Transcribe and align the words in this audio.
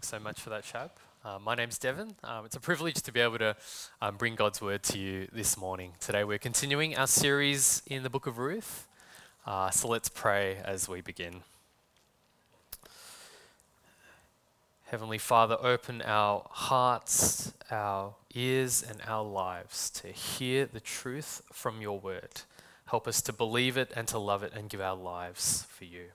Thanks 0.00 0.08
so 0.08 0.18
much 0.18 0.40
for 0.40 0.48
that, 0.48 0.64
Shab. 0.64 0.88
Uh, 1.22 1.38
my 1.38 1.54
name's 1.54 1.76
Devin. 1.76 2.14
Um, 2.24 2.46
it's 2.46 2.56
a 2.56 2.60
privilege 2.60 3.02
to 3.02 3.12
be 3.12 3.20
able 3.20 3.36
to 3.36 3.54
um, 4.00 4.16
bring 4.16 4.34
God's 4.34 4.62
word 4.62 4.82
to 4.84 4.98
you 4.98 5.28
this 5.30 5.58
morning. 5.58 5.92
Today 6.00 6.24
we're 6.24 6.38
continuing 6.38 6.96
our 6.96 7.06
series 7.06 7.82
in 7.86 8.02
the 8.02 8.08
book 8.08 8.26
of 8.26 8.38
Ruth. 8.38 8.88
Uh, 9.44 9.68
so 9.68 9.88
let's 9.88 10.08
pray 10.08 10.56
as 10.64 10.88
we 10.88 11.02
begin. 11.02 11.42
Heavenly 14.86 15.18
Father, 15.18 15.58
open 15.60 16.00
our 16.00 16.46
hearts, 16.48 17.52
our 17.70 18.14
ears, 18.34 18.82
and 18.82 19.02
our 19.06 19.22
lives 19.22 19.90
to 19.90 20.08
hear 20.08 20.64
the 20.64 20.80
truth 20.80 21.42
from 21.52 21.82
your 21.82 22.00
word. 22.00 22.40
Help 22.86 23.06
us 23.06 23.20
to 23.20 23.34
believe 23.34 23.76
it 23.76 23.92
and 23.94 24.08
to 24.08 24.18
love 24.18 24.42
it 24.42 24.54
and 24.56 24.70
give 24.70 24.80
our 24.80 24.96
lives 24.96 25.66
for 25.68 25.84
you. 25.84 26.06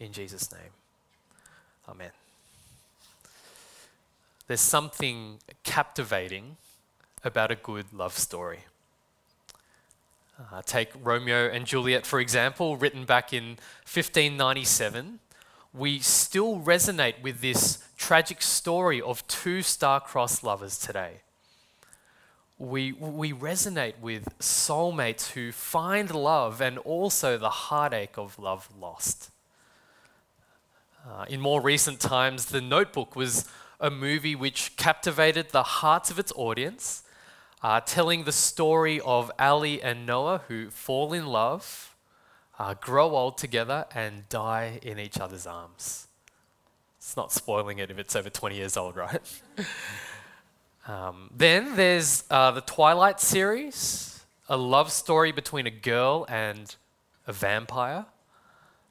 In 0.00 0.10
Jesus' 0.10 0.50
name. 0.50 0.72
Amen. 1.88 2.10
There's 4.46 4.60
something 4.60 5.38
captivating 5.62 6.56
about 7.22 7.50
a 7.50 7.54
good 7.54 7.92
love 7.94 8.18
story. 8.18 8.60
Uh, 10.38 10.60
take 10.66 10.90
Romeo 11.02 11.48
and 11.48 11.64
Juliet, 11.64 12.04
for 12.04 12.20
example, 12.20 12.76
written 12.76 13.06
back 13.06 13.32
in 13.32 13.56
1597. 13.86 15.20
We 15.72 15.98
still 16.00 16.60
resonate 16.60 17.22
with 17.22 17.40
this 17.40 17.78
tragic 17.96 18.42
story 18.42 19.00
of 19.00 19.26
two 19.28 19.62
star-crossed 19.62 20.44
lovers 20.44 20.76
today. 20.78 21.22
We, 22.58 22.92
we 22.92 23.32
resonate 23.32 23.94
with 24.00 24.38
soulmates 24.38 25.30
who 25.32 25.52
find 25.52 26.14
love 26.14 26.60
and 26.60 26.76
also 26.78 27.38
the 27.38 27.50
heartache 27.50 28.18
of 28.18 28.38
love 28.38 28.68
lost. 28.78 29.30
Uh, 31.08 31.24
in 31.28 31.40
more 31.40 31.60
recent 31.60 32.00
times, 32.00 32.46
The 32.46 32.60
Notebook 32.60 33.16
was 33.16 33.48
a 33.80 33.90
movie 33.90 34.34
which 34.34 34.76
captivated 34.76 35.50
the 35.50 35.62
hearts 35.62 36.10
of 36.10 36.18
its 36.18 36.32
audience, 36.36 37.02
uh, 37.62 37.80
telling 37.80 38.24
the 38.24 38.32
story 38.32 39.00
of 39.00 39.30
Ali 39.38 39.82
and 39.82 40.06
Noah 40.06 40.42
who 40.48 40.70
fall 40.70 41.12
in 41.12 41.26
love, 41.26 41.96
uh, 42.58 42.74
grow 42.74 43.16
old 43.16 43.38
together, 43.38 43.86
and 43.94 44.28
die 44.28 44.78
in 44.82 44.98
each 44.98 45.18
other's 45.18 45.46
arms. 45.46 46.08
It's 46.98 47.16
not 47.16 47.32
spoiling 47.32 47.78
it 47.78 47.90
if 47.90 47.98
it's 47.98 48.14
over 48.14 48.30
20 48.30 48.56
years 48.56 48.76
old, 48.76 48.96
right? 48.96 49.40
um, 50.86 51.30
then 51.34 51.76
there's 51.76 52.24
uh, 52.30 52.50
the 52.52 52.60
Twilight 52.60 53.20
series, 53.20 54.24
a 54.48 54.56
love 54.56 54.92
story 54.92 55.32
between 55.32 55.66
a 55.66 55.70
girl 55.70 56.26
and 56.28 56.74
a 57.26 57.32
vampire. 57.32 58.06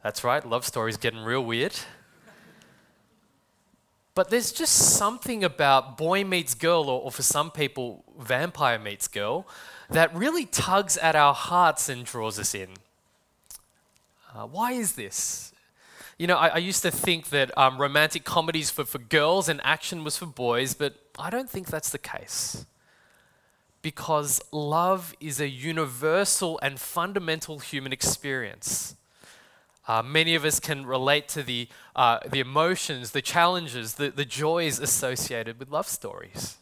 That's 0.03 0.23
right, 0.23 0.47
love 0.47 0.65
story's 0.65 0.97
getting 0.97 1.21
real 1.21 1.43
weird. 1.43 1.73
But 4.15 4.29
there's 4.29 4.51
just 4.51 4.73
something 4.97 5.43
about 5.43 5.97
boy 5.97 6.23
meets 6.23 6.53
girl, 6.53 6.83
or, 6.83 7.01
or, 7.01 7.11
for 7.11 7.23
some 7.23 7.49
people, 7.49 8.03
vampire 8.19 8.77
meets 8.77 9.07
girl, 9.07 9.47
that 9.89 10.13
really 10.15 10.45
tugs 10.45 10.97
at 10.97 11.15
our 11.15 11.33
hearts 11.33 11.89
and 11.89 12.05
draws 12.05 12.37
us 12.37 12.53
in. 12.53 12.69
Uh, 14.33 14.45
why 14.45 14.73
is 14.73 14.93
this? 14.93 15.51
You 16.17 16.27
know, 16.27 16.37
I, 16.37 16.49
I 16.49 16.57
used 16.57 16.83
to 16.83 16.91
think 16.91 17.29
that 17.29 17.55
um, 17.57 17.79
romantic 17.81 18.23
comedies 18.23 18.69
for, 18.69 18.85
for 18.85 18.99
girls 18.99 19.49
and 19.49 19.59
action 19.63 20.03
was 20.03 20.17
for 20.17 20.27
boys, 20.27 20.75
but 20.75 20.95
I 21.17 21.31
don't 21.31 21.49
think 21.49 21.67
that's 21.67 21.89
the 21.89 21.97
case. 21.97 22.65
Because 23.81 24.39
love 24.51 25.15
is 25.19 25.41
a 25.41 25.49
universal 25.49 26.59
and 26.61 26.79
fundamental 26.79 27.59
human 27.59 27.91
experience. 27.91 28.95
Uh, 29.87 30.01
many 30.01 30.33
of 30.35 30.45
us 30.45 30.59
can 30.59 30.85
relate 30.85 31.27
to 31.27 31.43
the, 31.43 31.67
uh, 31.95 32.19
the 32.29 32.39
emotions, 32.39 33.11
the 33.11 33.21
challenges, 33.21 33.95
the, 33.95 34.09
the 34.09 34.25
joys 34.25 34.79
associated 34.79 35.59
with 35.59 35.69
love 35.69 35.87
stories. 35.87 36.57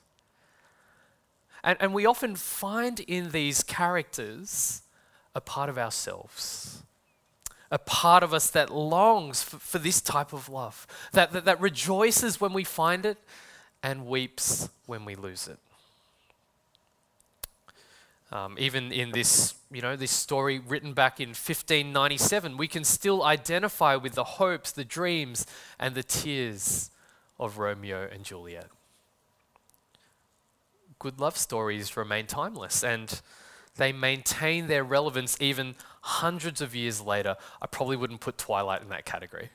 And, 1.64 1.78
and 1.80 1.94
we 1.94 2.06
often 2.06 2.36
find 2.36 3.00
in 3.00 3.32
these 3.32 3.62
characters 3.64 4.82
a 5.36 5.42
part 5.42 5.70
of 5.70 5.78
ourselves, 5.78 6.82
a 7.70 7.78
part 7.78 8.24
of 8.24 8.34
us 8.34 8.50
that 8.50 8.74
longs 8.74 9.44
for, 9.44 9.58
for 9.58 9.78
this 9.78 10.02
type 10.02 10.34
of 10.34 10.50
love, 10.50 10.88
that, 11.12 11.32
that, 11.32 11.46
that 11.46 11.62
rejoices 11.62 12.42
when 12.42 12.54
we 12.54 12.64
find 12.64 13.06
it 13.06 13.18
and 13.84 14.08
weeps 14.08 14.70
when 14.88 15.06
we 15.06 15.16
lose 15.16 15.48
it. 15.48 15.60
Um, 18.32 18.56
even 18.58 18.94
in 18.94 19.12
this, 19.12 19.56
you 19.72 19.82
know, 19.82 19.98
this 19.98 20.12
story 20.12 20.60
written 20.60 20.94
back 20.94 21.20
in 21.20 21.30
1597, 21.30 22.56
we 22.56 22.68
can 22.68 22.86
still 22.86 23.24
identify 23.24 23.96
with 23.96 24.14
the 24.14 24.24
hopes, 24.24 24.72
the 24.72 24.86
dreams, 24.86 25.46
and 25.78 25.96
the 25.96 26.04
tears 26.04 26.92
of 27.38 27.58
Romeo 27.58 28.08
and 28.10 28.24
Juliet. 28.24 28.68
Good 30.98 31.20
love 31.20 31.36
stories 31.36 31.98
remain 31.98 32.26
timeless 32.26 32.84
and 32.84 33.22
they 33.76 33.92
maintain 33.92 34.68
their 34.68 34.84
relevance 34.84 35.36
even 35.42 35.76
hundreds 36.02 36.62
of 36.62 36.76
years 36.76 37.02
later. 37.02 37.36
I 37.62 37.68
probably 37.68 37.98
wouldn't 37.98 38.22
put 38.22 38.38
Twilight 38.38 38.82
in 38.82 38.90
that 38.90 39.06
category. 39.06 39.50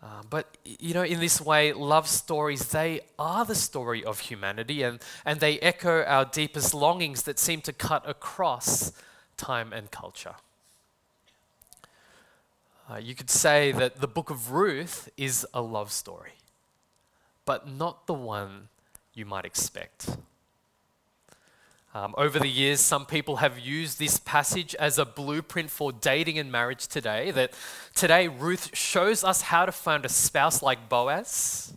Um, 0.00 0.26
but, 0.30 0.56
you 0.64 0.94
know, 0.94 1.02
in 1.02 1.18
this 1.18 1.40
way, 1.40 1.72
love 1.72 2.06
stories, 2.06 2.68
they 2.68 3.00
are 3.18 3.44
the 3.44 3.56
story 3.56 4.04
of 4.04 4.20
humanity 4.20 4.82
and, 4.82 5.00
and 5.24 5.40
they 5.40 5.58
echo 5.58 6.04
our 6.04 6.24
deepest 6.24 6.72
longings 6.72 7.22
that 7.22 7.38
seem 7.38 7.60
to 7.62 7.72
cut 7.72 8.08
across 8.08 8.92
time 9.36 9.72
and 9.72 9.90
culture. 9.90 10.36
Uh, 12.90 12.96
you 12.96 13.14
could 13.14 13.28
say 13.28 13.72
that 13.72 14.00
the 14.00 14.06
book 14.06 14.30
of 14.30 14.52
Ruth 14.52 15.08
is 15.16 15.44
a 15.52 15.60
love 15.60 15.90
story, 15.90 16.32
but 17.44 17.68
not 17.68 18.06
the 18.06 18.14
one 18.14 18.68
you 19.14 19.26
might 19.26 19.44
expect. 19.44 20.16
Um, 21.94 22.14
over 22.18 22.38
the 22.38 22.48
years, 22.48 22.80
some 22.80 23.06
people 23.06 23.36
have 23.36 23.58
used 23.58 23.98
this 23.98 24.18
passage 24.18 24.74
as 24.74 24.98
a 24.98 25.06
blueprint 25.06 25.70
for 25.70 25.90
dating 25.90 26.38
and 26.38 26.52
marriage 26.52 26.86
today. 26.86 27.30
That 27.30 27.54
today, 27.94 28.28
Ruth 28.28 28.76
shows 28.76 29.24
us 29.24 29.42
how 29.42 29.64
to 29.64 29.72
find 29.72 30.04
a 30.04 30.08
spouse 30.08 30.62
like 30.62 30.88
Boaz. 30.88 31.72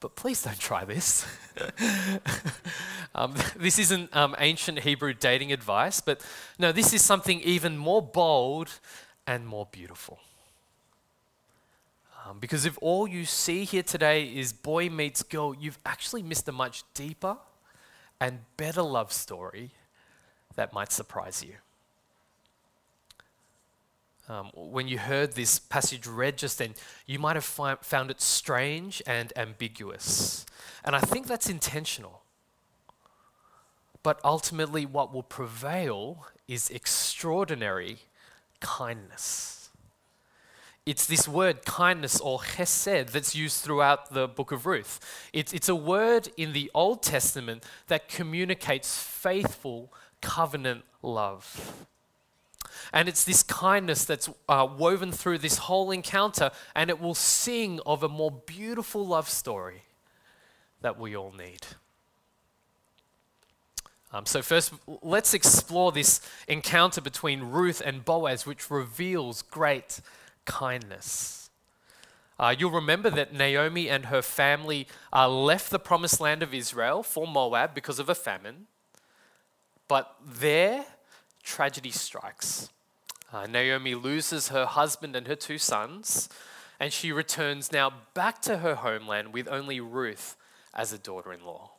But 0.00 0.16
please 0.16 0.42
don't 0.42 0.58
try 0.58 0.86
this. 0.86 1.26
um, 3.14 3.34
this 3.56 3.78
isn't 3.78 4.16
um, 4.16 4.34
ancient 4.38 4.78
Hebrew 4.78 5.12
dating 5.12 5.52
advice, 5.52 6.00
but 6.00 6.22
no, 6.58 6.72
this 6.72 6.94
is 6.94 7.02
something 7.02 7.40
even 7.42 7.76
more 7.76 8.00
bold 8.00 8.70
and 9.26 9.46
more 9.46 9.68
beautiful. 9.70 10.18
Um, 12.26 12.38
because 12.38 12.64
if 12.64 12.78
all 12.80 13.06
you 13.06 13.26
see 13.26 13.64
here 13.64 13.82
today 13.82 14.24
is 14.24 14.54
boy 14.54 14.88
meets 14.88 15.22
girl, 15.22 15.54
you've 15.54 15.78
actually 15.84 16.22
missed 16.22 16.48
a 16.48 16.52
much 16.52 16.82
deeper 16.94 17.36
and 18.20 18.40
better 18.56 18.82
love 18.82 19.12
story 19.12 19.70
that 20.54 20.72
might 20.72 20.92
surprise 20.92 21.42
you. 21.42 21.54
Um, 24.28 24.50
when 24.54 24.86
you 24.86 24.98
heard 24.98 25.32
this 25.32 25.58
passage 25.58 26.06
read 26.06 26.38
just 26.38 26.58
then, 26.58 26.74
you 27.04 27.18
might 27.18 27.34
have 27.34 27.44
fi- 27.44 27.76
found 27.80 28.12
it 28.12 28.20
strange 28.20 29.02
and 29.04 29.32
ambiguous. 29.34 30.46
And 30.84 30.94
I 30.94 31.00
think 31.00 31.26
that's 31.26 31.48
intentional. 31.48 32.22
But 34.04 34.20
ultimately, 34.22 34.86
what 34.86 35.12
will 35.12 35.24
prevail 35.24 36.26
is 36.46 36.70
extraordinary 36.70 37.98
kindness. 38.60 39.59
It's 40.90 41.06
this 41.06 41.28
word 41.28 41.64
kindness 41.64 42.18
or 42.18 42.40
chesed 42.40 43.12
that's 43.12 43.32
used 43.32 43.62
throughout 43.62 44.12
the 44.12 44.26
book 44.26 44.50
of 44.50 44.66
Ruth. 44.66 44.98
It's, 45.32 45.52
it's 45.52 45.68
a 45.68 45.74
word 45.76 46.30
in 46.36 46.52
the 46.52 46.68
Old 46.74 47.00
Testament 47.00 47.64
that 47.86 48.08
communicates 48.08 49.00
faithful 49.00 49.92
covenant 50.20 50.82
love. 51.00 51.86
And 52.92 53.08
it's 53.08 53.22
this 53.22 53.44
kindness 53.44 54.04
that's 54.04 54.28
uh, 54.48 54.66
woven 54.76 55.12
through 55.12 55.38
this 55.38 55.58
whole 55.58 55.92
encounter, 55.92 56.50
and 56.74 56.90
it 56.90 57.00
will 57.00 57.14
sing 57.14 57.78
of 57.86 58.02
a 58.02 58.08
more 58.08 58.32
beautiful 58.32 59.06
love 59.06 59.28
story 59.28 59.84
that 60.80 60.98
we 60.98 61.16
all 61.16 61.30
need. 61.30 61.68
Um, 64.12 64.26
so, 64.26 64.42
first, 64.42 64.72
let's 65.02 65.34
explore 65.34 65.92
this 65.92 66.20
encounter 66.48 67.00
between 67.00 67.42
Ruth 67.42 67.80
and 67.80 68.04
Boaz, 68.04 68.44
which 68.44 68.72
reveals 68.72 69.42
great 69.42 70.00
kindness. 70.50 71.48
Uh, 72.38 72.54
you'll 72.58 72.72
remember 72.72 73.08
that 73.08 73.32
Naomi 73.32 73.88
and 73.88 74.06
her 74.06 74.20
family 74.20 74.88
uh, 75.12 75.28
left 75.28 75.70
the 75.70 75.78
promised 75.78 76.20
land 76.20 76.42
of 76.42 76.52
Israel 76.52 77.02
for 77.02 77.26
Moab 77.26 77.72
because 77.74 78.00
of 78.00 78.08
a 78.08 78.14
famine. 78.14 78.66
But 79.86 80.16
there, 80.26 80.84
tragedy 81.44 81.92
strikes. 81.92 82.70
Uh, 83.32 83.46
Naomi 83.46 83.94
loses 83.94 84.48
her 84.48 84.66
husband 84.66 85.14
and 85.14 85.28
her 85.28 85.36
two 85.36 85.58
sons, 85.58 86.28
and 86.80 86.92
she 86.92 87.12
returns 87.12 87.70
now 87.70 87.92
back 88.14 88.42
to 88.42 88.58
her 88.58 88.74
homeland 88.74 89.32
with 89.32 89.46
only 89.46 89.78
Ruth 89.78 90.36
as 90.74 90.92
a 90.92 90.98
daughter 90.98 91.32
in 91.32 91.44
law. 91.44 91.70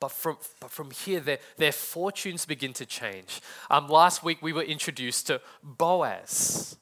But 0.00 0.10
from, 0.10 0.36
but 0.60 0.70
from 0.70 0.90
here, 0.90 1.20
their, 1.20 1.38
their 1.56 1.72
fortunes 1.72 2.44
begin 2.44 2.72
to 2.74 2.84
change. 2.84 3.40
Um, 3.70 3.88
last 3.88 4.22
week, 4.22 4.38
we 4.42 4.52
were 4.52 4.62
introduced 4.62 5.26
to 5.28 5.40
Boaz 5.62 6.76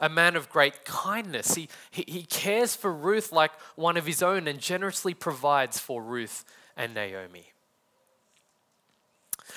a 0.00 0.08
man 0.08 0.36
of 0.36 0.48
great 0.48 0.84
kindness. 0.84 1.54
He, 1.54 1.68
he, 1.90 2.04
he 2.06 2.22
cares 2.22 2.76
for 2.76 2.92
Ruth 2.92 3.32
like 3.32 3.52
one 3.76 3.96
of 3.96 4.06
his 4.06 4.22
own 4.22 4.46
and 4.46 4.58
generously 4.58 5.14
provides 5.14 5.78
for 5.78 6.02
Ruth 6.02 6.44
and 6.76 6.94
Naomi. 6.94 7.52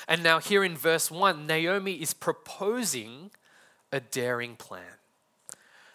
And 0.08 0.24
now, 0.24 0.40
here 0.40 0.64
in 0.64 0.76
verse 0.76 1.12
1, 1.12 1.46
Naomi 1.46 1.94
is 1.94 2.14
proposing 2.14 3.32
a 3.92 4.00
daring 4.00 4.56
plan. 4.56 4.84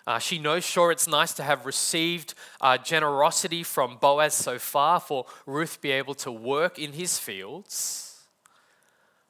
Uh, 0.06 0.20
she 0.20 0.38
knows, 0.38 0.64
sure, 0.64 0.92
it's 0.92 1.08
nice 1.08 1.32
to 1.34 1.42
have 1.42 1.66
received 1.66 2.34
uh, 2.60 2.78
generosity 2.78 3.64
from 3.64 3.96
Boaz 3.96 4.34
so 4.34 4.58
far 4.58 5.00
for 5.00 5.26
Ruth 5.46 5.80
be 5.80 5.90
able 5.90 6.14
to 6.14 6.30
work 6.30 6.78
in 6.78 6.92
his 6.92 7.18
fields. 7.18 8.22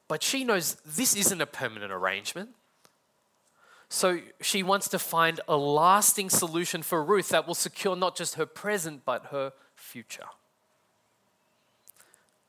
But 0.07 0.21
she 0.21 0.43
knows 0.43 0.75
this 0.85 1.15
isn't 1.15 1.41
a 1.41 1.47
permanent 1.47 1.91
arrangement. 1.91 2.49
So 3.89 4.19
she 4.41 4.63
wants 4.63 4.89
to 4.89 4.99
find 4.99 5.39
a 5.47 5.55
lasting 5.55 6.29
solution 6.29 6.83
for 6.83 7.03
Ruth 7.03 7.29
that 7.29 7.47
will 7.47 7.55
secure 7.55 7.95
not 7.95 8.15
just 8.15 8.35
her 8.35 8.45
present, 8.45 9.03
but 9.05 9.27
her 9.27 9.53
future. 9.75 10.25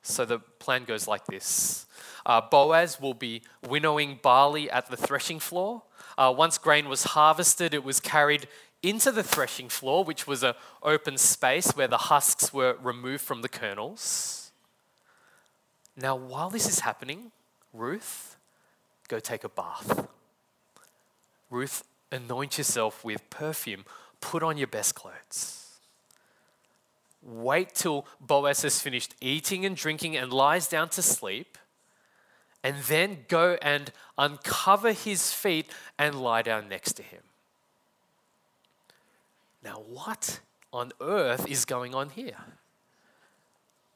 So 0.02 0.25
the 0.25 0.38
plan 0.38 0.85
goes 0.85 1.06
like 1.06 1.26
this 1.26 1.87
uh, 2.26 2.40
Boaz 2.40 3.00
will 3.00 3.14
be 3.14 3.43
winnowing 3.67 4.19
barley 4.23 4.70
at 4.70 4.90
the 4.90 4.96
threshing 4.96 5.38
floor. 5.38 5.82
Uh, 6.17 6.35
once 6.37 6.58
grain 6.58 6.88
was 6.88 7.05
harvested, 7.05 7.73
it 7.73 7.84
was 7.84 8.00
carried 8.00 8.49
into 8.82 9.11
the 9.11 9.23
threshing 9.23 9.69
floor, 9.69 10.05
which 10.05 10.26
was 10.26 10.43
an 10.43 10.55
open 10.82 11.17
space 11.17 11.73
where 11.73 11.88
the 11.88 11.99
husks 11.99 12.52
were 12.52 12.76
removed 12.82 13.23
from 13.23 13.43
the 13.43 13.49
kernels. 13.49 14.52
Now, 15.96 16.17
while 16.17 16.50
this 16.50 16.69
is 16.69 16.81
happening, 16.81 17.32
Ruth, 17.73 18.37
go 19.08 19.19
take 19.19 19.44
a 19.44 19.49
bath. 19.49 20.06
Ruth, 21.50 21.84
anoint 22.12 22.58
yourself 22.58 23.04
with 23.04 23.28
perfume, 23.30 23.84
put 24.20 24.42
on 24.42 24.58
your 24.58 24.66
best 24.66 24.94
clothes. 24.94 25.64
Wait 27.22 27.74
till 27.74 28.06
Boaz 28.20 28.62
has 28.62 28.80
finished 28.80 29.14
eating 29.20 29.66
and 29.66 29.76
drinking 29.76 30.16
and 30.16 30.32
lies 30.32 30.68
down 30.68 30.88
to 30.90 31.02
sleep, 31.02 31.58
and 32.62 32.76
then 32.84 33.24
go 33.28 33.56
and 33.62 33.92
uncover 34.16 34.92
his 34.92 35.32
feet 35.32 35.66
and 35.98 36.20
lie 36.20 36.42
down 36.42 36.68
next 36.68 36.94
to 36.94 37.02
him. 37.02 37.22
Now, 39.62 39.82
what 39.88 40.40
on 40.72 40.92
earth 41.00 41.46
is 41.48 41.64
going 41.64 41.94
on 41.94 42.10
here? 42.10 42.38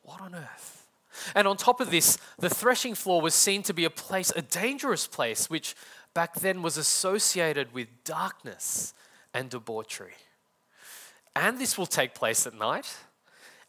What 0.03 0.21
on 0.21 0.35
earth? 0.35 0.87
And 1.35 1.47
on 1.47 1.57
top 1.57 1.81
of 1.81 1.91
this, 1.91 2.19
the 2.39 2.51
threshing 2.51 2.95
floor 2.95 3.21
was 3.21 3.35
seen 3.35 3.63
to 3.65 3.75
be 3.75 3.85
a 3.85 3.91
place, 3.91 4.33
a 4.35 4.43
dangerous 4.43 5.07
place, 5.07 5.51
which 5.51 5.77
back 6.15 6.35
then 6.37 6.63
was 6.63 6.77
associated 6.77 7.73
with 7.73 7.89
darkness 8.05 8.95
and 9.33 9.51
debauchery. 9.51 10.15
And 11.35 11.59
this 11.59 11.79
will 11.79 11.87
take 11.87 12.15
place 12.15 12.47
at 12.47 12.55
night. 12.55 12.97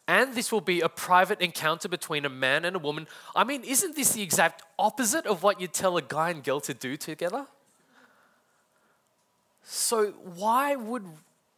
And 0.06 0.34
this 0.34 0.52
will 0.52 0.60
be 0.60 0.80
a 0.82 0.88
private 0.88 1.40
encounter 1.40 1.88
between 1.88 2.26
a 2.26 2.28
man 2.28 2.66
and 2.66 2.76
a 2.76 2.78
woman. 2.78 3.06
I 3.34 3.44
mean, 3.44 3.64
isn't 3.64 3.96
this 3.96 4.12
the 4.12 4.22
exact 4.22 4.62
opposite 4.78 5.24
of 5.26 5.42
what 5.42 5.60
you 5.60 5.66
tell 5.66 5.96
a 5.96 6.02
guy 6.02 6.30
and 6.30 6.44
girl 6.44 6.60
to 6.60 6.74
do 6.74 6.98
together? 6.98 7.46
So, 9.62 10.10
why 10.36 10.76
would 10.76 11.04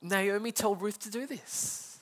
Naomi 0.00 0.52
tell 0.52 0.76
Ruth 0.76 1.00
to 1.00 1.10
do 1.10 1.26
this? 1.26 1.98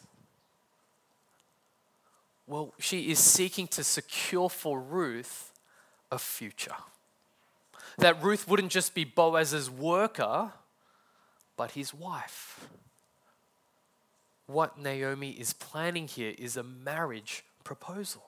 Well, 2.47 2.75
she 2.79 3.11
is 3.11 3.19
seeking 3.19 3.67
to 3.69 3.83
secure 3.83 4.51
for 4.51 4.79
Ruth 4.79 5.51
a 6.13 6.19
future 6.19 6.77
that 7.99 8.23
Ruth 8.23 8.49
wouldn't 8.49 8.73
just 8.73 8.95
be 8.95 9.05
Boaz's 9.05 9.71
worker, 9.71 10.53
but 11.57 11.73
his 11.73 11.95
wife. 11.95 12.69
What 14.47 14.79
Naomi 14.79 15.31
is 15.31 15.53
planning 15.53 16.07
here 16.09 16.35
is 16.37 16.57
a 16.57 16.63
marriage 16.63 17.45
proposal. 17.63 18.25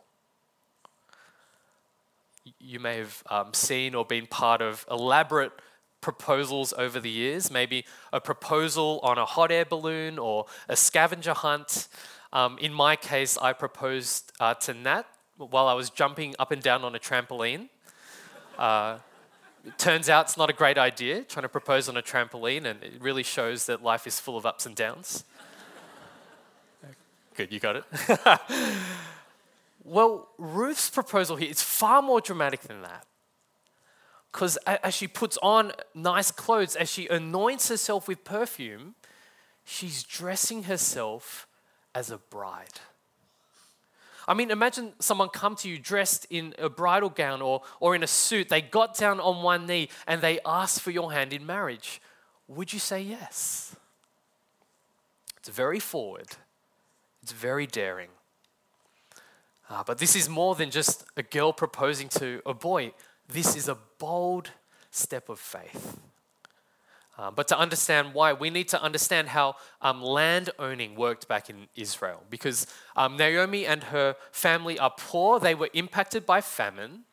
You 2.59 2.81
may 2.81 2.99
have 2.99 3.23
um, 3.29 3.53
seen 3.53 3.95
or 3.95 4.05
been 4.05 4.27
part 4.27 4.63
of 4.63 4.87
elaborate 4.91 5.53
proposals 6.01 6.73
over 6.79 7.01
the 7.01 7.11
years, 7.11 7.51
maybe 7.51 7.85
a 8.13 8.21
proposal 8.21 9.01
on 9.03 9.19
a 9.19 9.25
hot 9.25 9.51
air 9.51 9.65
balloon 9.65 10.19
or 10.19 10.47
a 10.69 10.77
scavenger 10.77 11.35
hunt. 11.35 11.89
Um, 12.33 12.57
in 12.59 12.73
my 12.73 12.97
case, 12.97 13.37
I 13.37 13.53
proposed 13.53 14.33
uh, 14.39 14.55
to 14.55 14.73
Nat 14.75 15.05
while 15.37 15.67
I 15.67 15.75
was 15.75 15.91
jumping 15.91 16.35
up 16.39 16.51
and 16.51 16.63
down 16.63 16.85
on 16.85 16.95
a 16.95 16.99
trampoline. 16.99 17.69
Uh, 18.57 18.99
it 19.67 19.79
turns 19.79 20.09
out 20.09 20.27
it's 20.27 20.37
not 20.37 20.49
a 20.49 20.53
great 20.53 20.79
idea 20.79 21.23
trying 21.23 21.43
to 21.43 21.49
propose 21.49 21.89
on 21.89 21.97
a 21.97 22.03
trampoline, 22.03 22.65
and 22.65 22.83
it 22.83 23.01
really 23.01 23.25
shows 23.25 23.67
that 23.67 23.83
life 23.83 24.07
is 24.07 24.21
full 24.21 24.37
of 24.37 24.47
ups 24.47 24.65
and 24.65 24.77
downs. 24.77 25.25
Good, 27.37 27.53
you 27.53 27.59
got 27.59 27.77
it. 27.77 27.85
well, 29.85 30.29
Ruth's 30.39 30.89
proposal 30.89 31.37
here 31.37 31.51
is 31.51 31.63
far 31.63 32.01
more 32.01 32.21
dramatic 32.21 32.61
than 32.63 32.83
that. 32.83 33.07
Because 34.31 34.57
as 34.67 34.95
she 34.95 35.09
puts 35.09 35.39
on 35.43 35.73
nice 35.95 36.31
clothes, 36.31 36.77
as 36.77 36.91
she 36.91 37.09
anoints 37.09 37.69
herself 37.69 38.07
with 38.07 38.23
perfume, 38.23 38.95
she's 39.65 40.03
dressing 40.03 40.65
herself 40.65 41.49
as 41.95 42.11
a 42.11 42.19
bride. 42.19 42.81
I 44.29 44.35
mean, 44.35 44.51
imagine 44.51 44.93
someone 44.99 45.29
come 45.29 45.55
to 45.57 45.69
you 45.69 45.79
dressed 45.79 46.27
in 46.31 46.55
a 46.59 46.69
bridal 46.69 47.11
gown 47.11 47.41
or, 47.41 47.63
or 47.81 47.95
in 47.95 48.03
a 48.03 48.09
suit. 48.09 48.49
They 48.49 48.61
got 48.61 48.97
down 48.97 49.21
on 49.21 49.43
one 49.43 49.67
knee 49.67 49.89
and 50.07 50.21
they 50.21 50.41
asked 50.45 50.81
for 50.81 50.91
your 50.91 51.13
hand 51.13 51.33
in 51.33 51.47
marriage. 51.47 52.01
Would 52.49 52.73
you 52.73 52.79
say 52.79 53.01
yes? 53.01 53.77
It's 55.37 55.49
very 55.49 55.79
forward, 55.79 56.29
it's 57.23 57.33
very 57.33 57.67
daring. 57.67 58.09
Uh, 59.69 59.83
but 59.85 59.99
this 59.99 60.15
is 60.17 60.29
more 60.29 60.55
than 60.55 60.71
just 60.71 61.05
a 61.17 61.23
girl 61.23 61.53
proposing 61.53 62.09
to 62.09 62.41
a 62.47 62.55
boy, 62.55 62.93
this 63.29 63.57
is 63.57 63.69
a 63.69 63.79
bold 63.99 64.51
step 64.91 65.29
of 65.29 65.39
faith. 65.39 65.99
Um, 67.19 67.35
but 67.35 67.49
to 67.49 67.59
understand 67.59 68.13
why, 68.13 68.35
we 68.35 68.51
need 68.51 68.69
to 68.69 68.83
understand 68.83 69.29
how 69.29 69.57
um, 69.81 70.03
land 70.03 70.51
owning 70.59 70.97
worked 70.97 71.29
back 71.29 71.49
in 71.49 71.69
Israel. 71.75 72.23
Because 72.29 72.67
um, 72.95 73.17
Naomi 73.17 73.65
and 73.65 73.85
her 73.85 74.17
family 74.33 74.79
are 74.79 74.93
poor, 74.97 75.41
they 75.41 75.55
were 75.55 75.71
impacted 75.73 76.27
by 76.27 76.43
famine. 76.43 77.05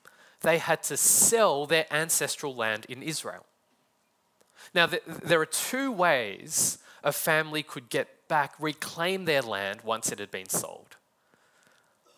They 0.42 0.58
had 0.58 0.84
to 0.84 0.98
sell 0.98 1.66
their 1.66 1.86
ancestral 1.90 2.54
land 2.54 2.86
in 2.90 3.02
Israel. 3.02 3.46
Now, 4.74 4.88
th- 4.88 5.04
there 5.06 5.40
are 5.40 5.46
two 5.46 5.92
ways 5.92 6.80
a 7.04 7.14
family 7.14 7.64
could 7.64 7.90
get 7.90 8.28
back, 8.28 8.54
reclaim 8.60 9.26
their 9.26 9.42
land 9.42 9.82
once 9.84 10.12
it 10.12 10.20
had 10.20 10.32
been 10.32 10.50
sold. 10.50 10.98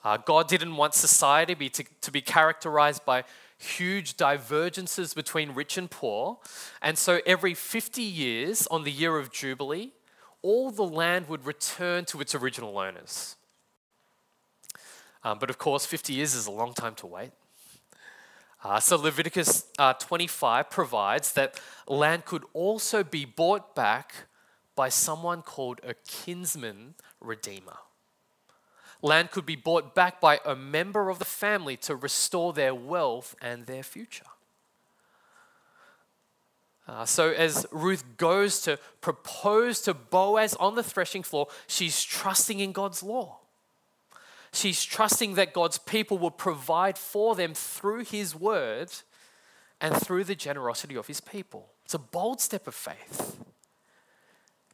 Uh, 0.03 0.17
God 0.17 0.47
didn't 0.47 0.75
want 0.75 0.93
society 0.93 1.55
be 1.55 1.69
to, 1.69 1.83
to 2.01 2.11
be 2.11 2.21
characterized 2.21 3.03
by 3.05 3.23
huge 3.57 4.17
divergences 4.17 5.13
between 5.13 5.51
rich 5.51 5.77
and 5.77 5.89
poor. 5.89 6.39
And 6.81 6.97
so 6.97 7.21
every 7.25 7.53
50 7.53 8.01
years, 8.01 8.67
on 8.67 8.83
the 8.83 8.91
year 8.91 9.17
of 9.17 9.31
Jubilee, 9.31 9.93
all 10.41 10.71
the 10.71 10.83
land 10.83 11.27
would 11.27 11.45
return 11.45 12.05
to 12.05 12.21
its 12.21 12.35
original 12.35 12.77
owners. 12.77 13.35
Um, 15.23 15.39
but 15.39 15.49
of 15.49 15.57
course, 15.57 15.85
50 15.85 16.13
years 16.13 16.35
is 16.35 16.45
a 16.45 16.51
long 16.51 16.73
time 16.73 16.93
to 16.95 17.07
wait. 17.07 17.31
Uh, 18.63 18.79
so 18.79 18.95
Leviticus 18.95 19.65
uh, 19.77 19.93
25 19.93 20.69
provides 20.69 21.33
that 21.33 21.59
land 21.87 22.25
could 22.25 22.43
also 22.53 23.03
be 23.03 23.25
bought 23.25 23.75
back 23.75 24.13
by 24.75 24.89
someone 24.89 25.41
called 25.41 25.79
a 25.83 25.93
kinsman 26.07 26.95
redeemer. 27.21 27.77
Land 29.01 29.31
could 29.31 29.45
be 29.45 29.55
bought 29.55 29.93
back 29.93 30.19
by 30.19 30.39
a 30.45 30.55
member 30.55 31.09
of 31.09 31.19
the 31.19 31.25
family 31.25 31.77
to 31.77 31.95
restore 31.95 32.53
their 32.53 32.73
wealth 32.73 33.35
and 33.41 33.65
their 33.65 33.83
future. 33.83 34.25
Uh, 36.87 37.05
so, 37.05 37.31
as 37.31 37.65
Ruth 37.71 38.03
goes 38.17 38.61
to 38.61 38.77
propose 39.01 39.81
to 39.81 39.93
Boaz 39.93 40.53
on 40.55 40.75
the 40.75 40.83
threshing 40.83 41.23
floor, 41.23 41.47
she's 41.67 42.03
trusting 42.03 42.59
in 42.59 42.71
God's 42.71 43.01
law. 43.01 43.39
She's 44.53 44.83
trusting 44.83 45.33
that 45.35 45.51
God's 45.51 45.79
people 45.79 46.17
will 46.17 46.31
provide 46.31 46.97
for 46.97 47.35
them 47.35 47.53
through 47.53 48.05
His 48.05 48.35
word 48.35 48.89
and 49.81 49.95
through 49.95 50.23
the 50.25 50.35
generosity 50.35 50.95
of 50.95 51.07
His 51.07 51.19
people. 51.19 51.69
It's 51.83 51.93
a 51.93 51.99
bold 51.99 52.39
step 52.39 52.67
of 52.67 52.75
faith. 52.75 53.35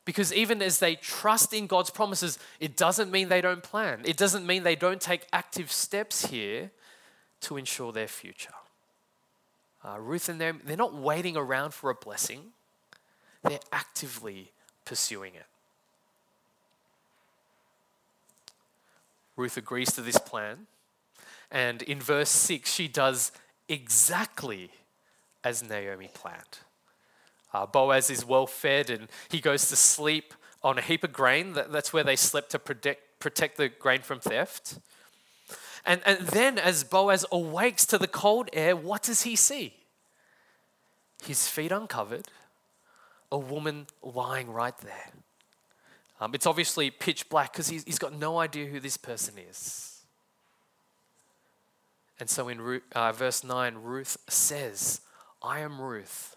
Because 0.03 0.33
even 0.33 0.61
as 0.61 0.79
they 0.79 0.95
trust 0.95 1.53
in 1.53 1.67
God's 1.67 1.91
promises, 1.91 2.39
it 2.59 2.75
doesn't 2.75 3.11
mean 3.11 3.29
they 3.29 3.41
don't 3.41 3.61
plan. 3.61 4.01
It 4.03 4.17
doesn't 4.17 4.45
mean 4.45 4.63
they 4.63 4.75
don't 4.75 4.99
take 4.99 5.27
active 5.31 5.71
steps 5.71 6.27
here 6.27 6.71
to 7.41 7.57
ensure 7.57 7.91
their 7.91 8.07
future. 8.07 8.53
Uh, 9.83 9.99
Ruth 9.99 10.29
and 10.29 10.39
them, 10.39 10.61
they're 10.63 10.77
not 10.77 10.93
waiting 10.93 11.35
around 11.35 11.73
for 11.73 11.89
a 11.89 11.95
blessing, 11.95 12.51
they're 13.43 13.59
actively 13.71 14.51
pursuing 14.85 15.33
it. 15.33 15.45
Ruth 19.35 19.57
agrees 19.57 19.91
to 19.93 20.01
this 20.01 20.19
plan, 20.19 20.67
and 21.49 21.81
in 21.81 21.99
verse 21.99 22.29
6, 22.29 22.71
she 22.71 22.87
does 22.87 23.31
exactly 23.67 24.69
as 25.43 25.67
Naomi 25.67 26.09
planned. 26.13 26.59
Uh, 27.53 27.65
Boaz 27.65 28.09
is 28.09 28.25
well 28.25 28.47
fed 28.47 28.89
and 28.89 29.07
he 29.29 29.39
goes 29.39 29.67
to 29.69 29.75
sleep 29.75 30.33
on 30.63 30.77
a 30.77 30.81
heap 30.81 31.03
of 31.03 31.11
grain. 31.11 31.53
That, 31.53 31.71
that's 31.71 31.91
where 31.91 32.03
they 32.03 32.15
slept 32.15 32.51
to 32.51 32.59
protect, 32.59 33.19
protect 33.19 33.57
the 33.57 33.69
grain 33.69 34.01
from 34.01 34.19
theft. 34.19 34.79
And, 35.85 36.01
and 36.05 36.19
then, 36.27 36.59
as 36.59 36.83
Boaz 36.83 37.25
awakes 37.31 37.85
to 37.87 37.97
the 37.97 38.07
cold 38.07 38.49
air, 38.53 38.75
what 38.75 39.03
does 39.03 39.23
he 39.23 39.35
see? 39.35 39.73
His 41.23 41.47
feet 41.47 41.71
uncovered, 41.71 42.27
a 43.31 43.37
woman 43.37 43.87
lying 44.03 44.51
right 44.51 44.77
there. 44.77 45.11
Um, 46.19 46.35
it's 46.35 46.45
obviously 46.45 46.91
pitch 46.91 47.29
black 47.29 47.51
because 47.51 47.67
he's, 47.67 47.83
he's 47.83 47.97
got 47.97 48.13
no 48.13 48.37
idea 48.37 48.67
who 48.67 48.79
this 48.79 48.95
person 48.95 49.35
is. 49.49 50.03
And 52.19 52.29
so 52.29 52.47
in 52.47 52.81
uh, 52.93 53.11
verse 53.11 53.43
9, 53.43 53.77
Ruth 53.81 54.17
says, 54.29 55.01
I 55.41 55.61
am 55.61 55.81
Ruth, 55.81 56.35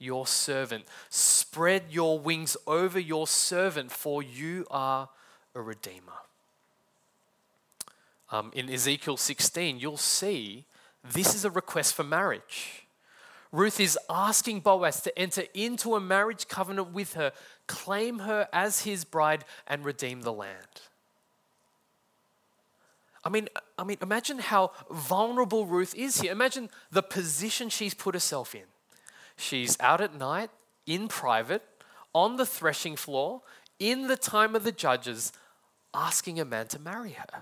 your 0.00 0.26
servant. 0.26 0.84
Spread 1.08 1.84
your 1.90 2.18
wings 2.18 2.56
over 2.66 2.98
your 2.98 3.26
servant, 3.26 3.92
for 3.92 4.22
you 4.22 4.66
are 4.70 5.08
a 5.54 5.60
redeemer. 5.60 6.12
Um, 8.30 8.50
in 8.54 8.70
Ezekiel 8.70 9.16
16, 9.16 9.78
you'll 9.78 9.96
see 9.96 10.64
this 11.02 11.34
is 11.34 11.44
a 11.44 11.50
request 11.50 11.94
for 11.94 12.04
marriage. 12.04 12.84
Ruth 13.52 13.80
is 13.80 13.98
asking 14.08 14.60
Boaz 14.60 15.00
to 15.02 15.18
enter 15.18 15.42
into 15.54 15.96
a 15.96 16.00
marriage 16.00 16.46
covenant 16.46 16.92
with 16.92 17.14
her, 17.14 17.32
claim 17.66 18.20
her 18.20 18.48
as 18.52 18.82
his 18.82 19.04
bride, 19.04 19.44
and 19.66 19.84
redeem 19.84 20.22
the 20.22 20.32
land. 20.32 20.82
I 23.24 23.28
mean, 23.28 23.48
I 23.76 23.84
mean, 23.84 23.98
imagine 24.00 24.38
how 24.38 24.70
vulnerable 24.90 25.66
Ruth 25.66 25.94
is 25.94 26.20
here. 26.20 26.32
Imagine 26.32 26.70
the 26.90 27.02
position 27.02 27.68
she's 27.68 27.92
put 27.92 28.14
herself 28.14 28.54
in. 28.54 28.62
She's 29.40 29.78
out 29.80 30.00
at 30.00 30.14
night, 30.14 30.50
in 30.86 31.08
private, 31.08 31.62
on 32.14 32.36
the 32.36 32.44
threshing 32.44 32.94
floor, 32.94 33.40
in 33.78 34.06
the 34.06 34.16
time 34.16 34.54
of 34.54 34.64
the 34.64 34.72
judges, 34.72 35.32
asking 35.94 36.38
a 36.38 36.44
man 36.44 36.66
to 36.68 36.78
marry 36.78 37.12
her. 37.12 37.40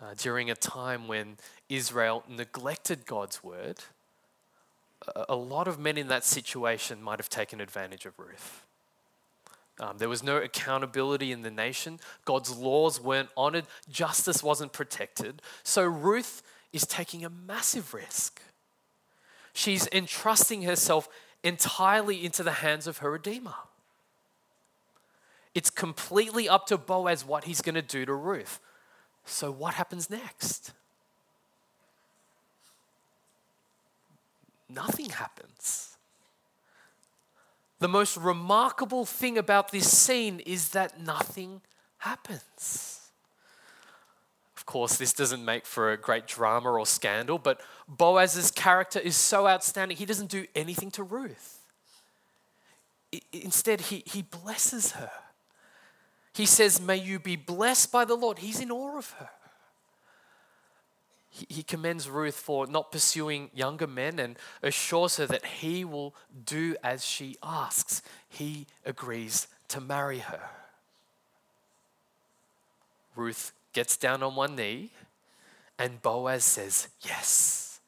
Uh, 0.00 0.14
during 0.16 0.50
a 0.50 0.54
time 0.54 1.08
when 1.08 1.38
Israel 1.68 2.22
neglected 2.28 3.04
God's 3.06 3.42
word, 3.42 3.80
a, 5.14 5.24
a 5.30 5.36
lot 5.36 5.66
of 5.66 5.78
men 5.78 5.98
in 5.98 6.06
that 6.08 6.24
situation 6.24 7.02
might 7.02 7.18
have 7.18 7.28
taken 7.28 7.60
advantage 7.60 8.06
of 8.06 8.16
Ruth. 8.18 8.62
Um, 9.80 9.98
there 9.98 10.08
was 10.08 10.22
no 10.22 10.36
accountability 10.36 11.32
in 11.32 11.42
the 11.42 11.50
nation. 11.50 11.98
God's 12.24 12.56
laws 12.56 13.00
weren't 13.00 13.28
honored. 13.36 13.66
Justice 13.90 14.42
wasn't 14.42 14.72
protected. 14.72 15.42
So 15.64 15.84
Ruth 15.84 16.42
is 16.76 16.86
taking 16.86 17.24
a 17.24 17.30
massive 17.30 17.92
risk. 17.92 18.40
She's 19.52 19.88
entrusting 19.90 20.62
herself 20.62 21.08
entirely 21.42 22.24
into 22.24 22.42
the 22.42 22.52
hands 22.52 22.86
of 22.86 22.98
her 22.98 23.10
Redeemer. 23.10 23.54
It's 25.54 25.70
completely 25.70 26.48
up 26.48 26.66
to 26.66 26.76
Boaz 26.76 27.24
what 27.24 27.44
he's 27.44 27.62
going 27.62 27.76
to 27.76 27.82
do 27.82 28.04
to 28.04 28.12
Ruth. 28.12 28.60
So, 29.24 29.50
what 29.50 29.74
happens 29.74 30.10
next? 30.10 30.72
Nothing 34.68 35.08
happens. 35.08 35.96
The 37.78 37.88
most 37.88 38.16
remarkable 38.16 39.06
thing 39.06 39.38
about 39.38 39.70
this 39.70 39.90
scene 39.96 40.40
is 40.40 40.70
that 40.70 41.00
nothing 41.00 41.62
happens. 41.98 43.05
Course, 44.66 44.96
this 44.96 45.12
doesn't 45.12 45.44
make 45.44 45.64
for 45.64 45.92
a 45.92 45.96
great 45.96 46.26
drama 46.26 46.72
or 46.72 46.84
scandal, 46.86 47.38
but 47.38 47.60
Boaz's 47.88 48.50
character 48.50 48.98
is 48.98 49.16
so 49.16 49.46
outstanding, 49.46 49.96
he 49.96 50.04
doesn't 50.04 50.30
do 50.30 50.44
anything 50.56 50.90
to 50.92 51.04
Ruth. 51.04 51.60
Instead, 53.32 53.82
he, 53.82 54.02
he 54.04 54.22
blesses 54.22 54.92
her. 54.92 55.10
He 56.34 56.46
says, 56.46 56.80
May 56.80 56.96
you 56.96 57.20
be 57.20 57.36
blessed 57.36 57.92
by 57.92 58.04
the 58.04 58.16
Lord. 58.16 58.40
He's 58.40 58.60
in 58.60 58.72
awe 58.72 58.98
of 58.98 59.10
her. 59.12 59.30
He, 61.30 61.46
he 61.48 61.62
commends 61.62 62.10
Ruth 62.10 62.34
for 62.34 62.66
not 62.66 62.90
pursuing 62.90 63.50
younger 63.54 63.86
men 63.86 64.18
and 64.18 64.36
assures 64.62 65.16
her 65.18 65.26
that 65.26 65.46
he 65.46 65.84
will 65.84 66.14
do 66.44 66.76
as 66.82 67.04
she 67.04 67.36
asks. 67.42 68.02
He 68.28 68.66
agrees 68.84 69.46
to 69.68 69.80
marry 69.80 70.18
her. 70.18 70.42
Ruth 73.14 73.52
gets 73.76 73.98
down 73.98 74.22
on 74.22 74.34
one 74.34 74.56
knee, 74.56 74.90
and 75.78 76.00
Boaz 76.00 76.44
says, 76.44 76.88
Yes. 77.02 77.78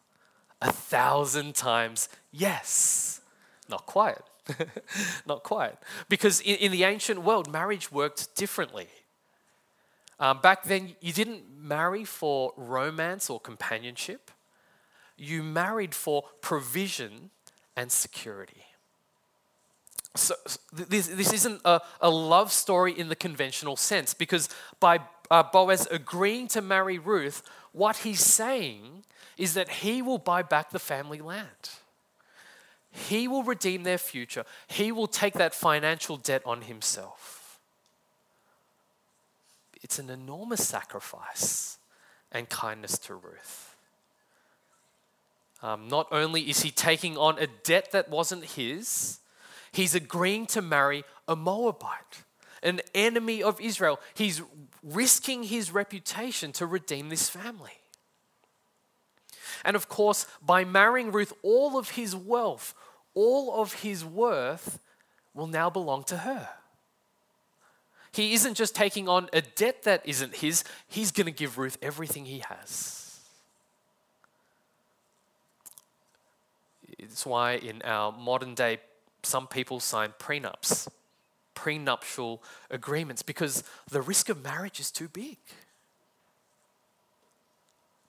A 0.61 0.71
thousand 0.71 1.55
times, 1.55 2.11
yes. 2.31 3.21
Not 3.71 3.87
quiet. 3.87 4.23
Not 5.27 5.45
quite. 5.45 5.77
Because 6.09 6.41
in, 6.41 6.57
in, 6.57 6.73
the 6.73 6.85
ancient 6.85 7.23
world, 7.23 7.51
marriage 7.51 7.91
worked 7.91 8.35
differently. 8.37 8.89
Um, 10.21 10.41
back 10.43 10.65
then, 10.65 10.97
you 11.01 11.13
didn't 11.13 11.45
marry 11.57 12.05
for 12.05 12.53
romance 12.57 13.31
or 13.31 13.41
companionship, 13.41 14.31
you 15.17 15.43
married 15.43 15.95
for 15.95 16.25
provision 16.43 17.31
and 17.77 17.91
security. 17.91 18.65
So, 20.17 20.35
this, 20.73 21.07
this 21.07 21.33
isn't 21.33 21.61
a, 21.65 21.81
a 22.01 22.11
love 22.11 22.53
story 22.53 22.93
in 22.99 23.09
the 23.09 23.17
conventional 23.17 23.77
sense 23.77 24.13
because 24.13 24.49
by 24.81 24.99
uh, 25.31 25.43
Boaz 25.43 25.87
agreeing 25.91 26.49
to 26.49 26.63
marry 26.63 26.99
Ruth, 26.99 27.43
what 27.73 27.99
he's 27.99 28.21
saying 28.21 29.05
is 29.37 29.55
that 29.55 29.69
he 29.69 30.03
will 30.03 30.19
buy 30.19 30.43
back 30.43 30.71
the 30.71 30.79
family 30.79 31.21
land. 31.21 31.71
He 32.91 33.29
will 33.29 33.45
redeem 33.45 33.83
their 33.83 33.99
future. 33.99 34.45
He 34.67 34.91
will 34.91 35.07
take 35.07 35.35
that 35.35 35.55
financial 35.55 36.17
debt 36.17 36.43
on 36.45 36.63
himself. 36.63 37.61
It's 39.83 39.99
an 39.99 40.11
enormous 40.11 40.67
sacrifice 40.67 41.79
and 42.33 42.49
kindness 42.49 42.99
to 42.99 43.15
Ruth. 43.15 43.77
Um, 45.63 45.89
not 45.89 46.09
only 46.13 46.43
is 46.43 46.61
he 46.61 46.71
taking 46.71 47.17
on 47.17 47.39
a 47.39 47.47
debt 47.47 47.93
that 47.93 48.09
wasn't 48.09 48.45
his, 48.45 49.19
he's 49.73 49.95
agreeing 49.95 50.47
to 50.47 50.63
marry 50.63 51.05
a 51.27 51.37
Moabite, 51.37 52.25
an 52.63 52.81
enemy 52.95 53.43
of 53.43 53.61
Israel. 53.61 53.99
He's 54.15 54.43
risking 54.83 55.45
his 55.45 55.71
reputation 55.71 56.53
to 56.53 56.67
redeem 56.67 57.09
this 57.09 57.29
family. 57.29 57.73
And 59.65 59.75
of 59.77 59.89
course, 59.89 60.27
by 60.45 60.65
marrying 60.65 61.11
Ruth, 61.11 61.33
all 61.43 61.79
of 61.79 61.91
his 61.91 62.15
wealth, 62.15 62.75
all 63.15 63.61
of 63.61 63.73
his 63.75 64.05
worth 64.05 64.79
will 65.35 65.47
now 65.47 65.71
belong 65.71 66.05
to 66.05 66.19
her. 66.19 66.49
He 68.13 68.33
isn't 68.35 68.55
just 68.55 68.75
taking 68.75 69.09
on 69.09 69.29
a 69.33 69.43
debt 69.43 69.83
that 69.83 70.03
isn't 70.05 70.37
his, 70.37 70.65
he's 70.87 71.13
going 71.13 71.27
to 71.27 71.33
give 71.33 71.59
Ruth 71.59 71.79
everything 71.83 72.25
he 72.25 72.43
has. 72.49 73.21
It's 76.99 77.25
why 77.25 77.53
in 77.53 77.83
our 77.83 78.13
modern 78.13 78.55
day, 78.55 78.79
some 79.23 79.47
people 79.47 79.81
sign 79.81 80.15
prenups, 80.19 80.89
prenuptial 81.63 82.43
agreements, 82.71 83.23
because 83.23 83.65
the 83.91 84.01
risk 84.01 84.29
of 84.29 84.45
marriage 84.45 84.81
is 84.81 84.91
too 84.91 85.09
big. 85.09 85.39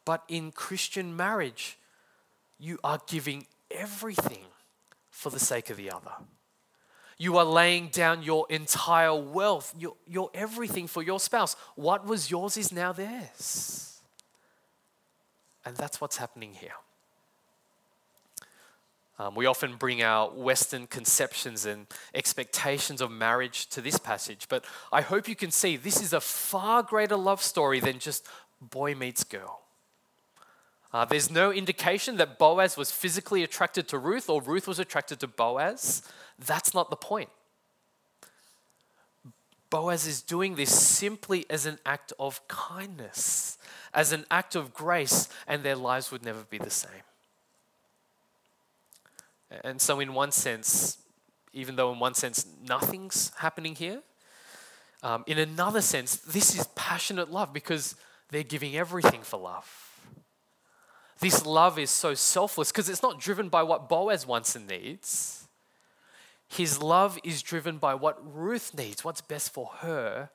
But 0.06 0.24
in 0.28 0.52
Christian 0.52 1.16
marriage, 1.16 1.78
you 2.60 2.78
are 2.84 3.00
giving 3.08 3.48
everything 3.72 4.46
for 5.10 5.32
the 5.32 5.40
sake 5.40 5.70
of 5.70 5.78
the 5.78 5.92
other. 5.92 6.16
You 7.18 7.38
are 7.38 7.46
laying 7.46 7.90
down 7.90 8.24
your 8.24 8.46
entire 8.50 9.16
wealth, 9.16 9.74
your, 9.78 9.96
your 10.08 10.30
everything 10.34 10.88
for 10.88 11.04
your 11.04 11.20
spouse. 11.20 11.56
What 11.76 12.06
was 12.06 12.32
yours 12.32 12.58
is 12.58 12.72
now 12.72 12.94
theirs. 12.94 14.00
And 15.66 15.76
that's 15.76 16.00
what's 16.00 16.18
happening 16.18 16.54
here. 16.54 16.78
Um, 19.20 19.36
we 19.36 19.46
often 19.46 19.76
bring 19.76 20.02
our 20.02 20.30
Western 20.30 20.88
conceptions 20.88 21.66
and 21.66 21.88
expectations 22.16 23.02
of 23.02 23.12
marriage 23.12 23.68
to 23.68 23.82
this 23.82 24.00
passage, 24.00 24.48
but 24.48 24.64
I 24.94 25.02
hope 25.02 25.28
you 25.28 25.36
can 25.36 25.52
see 25.52 25.76
this 25.76 26.02
is 26.02 26.14
a 26.14 26.22
far 26.22 26.84
greater 26.84 27.18
love 27.18 27.44
story 27.44 27.82
than 27.82 28.00
just 28.00 28.26
boy 28.62 28.96
meets 28.96 29.26
girl. 29.26 29.60
Uh, 30.94 31.04
there's 31.04 31.30
no 31.30 31.52
indication 31.52 32.16
that 32.16 32.40
Boaz 32.40 32.78
was 32.78 32.92
physically 32.92 33.44
attracted 33.44 33.90
to 33.90 33.98
Ruth 33.98 34.30
or 34.30 34.42
Ruth 34.42 34.68
was 34.68 34.80
attracted 34.80 35.20
to 35.20 35.28
Boaz. 35.28 36.02
That's 36.40 36.74
not 36.74 36.90
the 36.90 36.96
point. 36.96 37.30
Boaz 39.70 40.08
is 40.08 40.22
doing 40.22 40.56
this 40.56 40.74
simply 40.74 41.46
as 41.50 41.66
an 41.66 41.78
act 41.86 42.14
of 42.20 42.48
kindness, 42.48 43.58
as 43.94 44.14
an 44.14 44.26
act 44.32 44.56
of 44.56 44.74
grace, 44.74 45.30
and 45.46 45.62
their 45.62 45.76
lives 45.76 46.10
would 46.10 46.24
never 46.24 46.42
be 46.44 46.58
the 46.58 46.72
same. 46.72 47.04
And 49.64 49.82
so, 49.82 50.00
in 50.00 50.14
one 50.14 50.32
sense, 50.32 50.98
even 51.54 51.76
though 51.76 51.92
in 51.92 52.00
one 52.00 52.14
sense 52.14 52.46
nothing's 52.68 53.32
happening 53.38 53.76
here, 53.76 54.02
um, 55.02 55.24
in 55.28 55.40
another 55.40 55.82
sense, 55.82 56.18
this 56.18 56.58
is 56.58 56.68
passionate 56.76 57.32
love 57.32 57.54
because 57.54 57.96
they're 58.30 58.44
giving 58.44 58.76
everything 58.76 59.22
for 59.22 59.40
love. 59.40 59.90
This 61.20 61.46
love 61.46 61.78
is 61.80 61.90
so 61.90 62.14
selfless 62.14 62.72
because 62.72 62.90
it's 62.90 63.04
not 63.04 63.20
driven 63.20 63.50
by 63.50 63.64
what 63.64 63.90
Boaz 63.90 64.26
wants 64.26 64.56
and 64.56 64.68
needs. 64.68 65.48
His 66.48 66.82
love 66.82 67.20
is 67.24 67.42
driven 67.42 67.78
by 67.78 67.94
what 67.94 68.18
Ruth 68.24 68.74
needs, 68.76 69.04
what's 69.04 69.22
best 69.22 69.54
for 69.54 69.68
her 69.80 70.30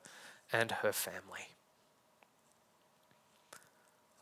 and 0.53 0.71
her 0.71 0.91
family. 0.93 1.49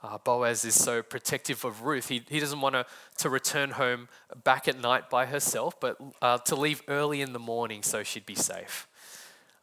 Uh, 0.03 0.17
Boaz 0.17 0.65
is 0.65 0.75
so 0.75 1.01
protective 1.01 1.63
of 1.63 1.83
Ruth. 1.83 2.09
He, 2.09 2.23
he 2.27 2.41
doesn't 2.41 2.59
want 2.59 2.75
her 2.75 2.85
to 3.19 3.29
return 3.29 3.71
home 3.71 4.09
back 4.43 4.67
at 4.67 4.77
night 4.77 5.09
by 5.09 5.25
herself, 5.25 5.79
but 5.79 5.97
uh, 6.21 6.39
to 6.39 6.55
leave 6.55 6.81
early 6.89 7.21
in 7.21 7.31
the 7.31 7.39
morning 7.39 7.83
so 7.83 8.03
she'd 8.03 8.25
be 8.25 8.35
safe. 8.35 8.85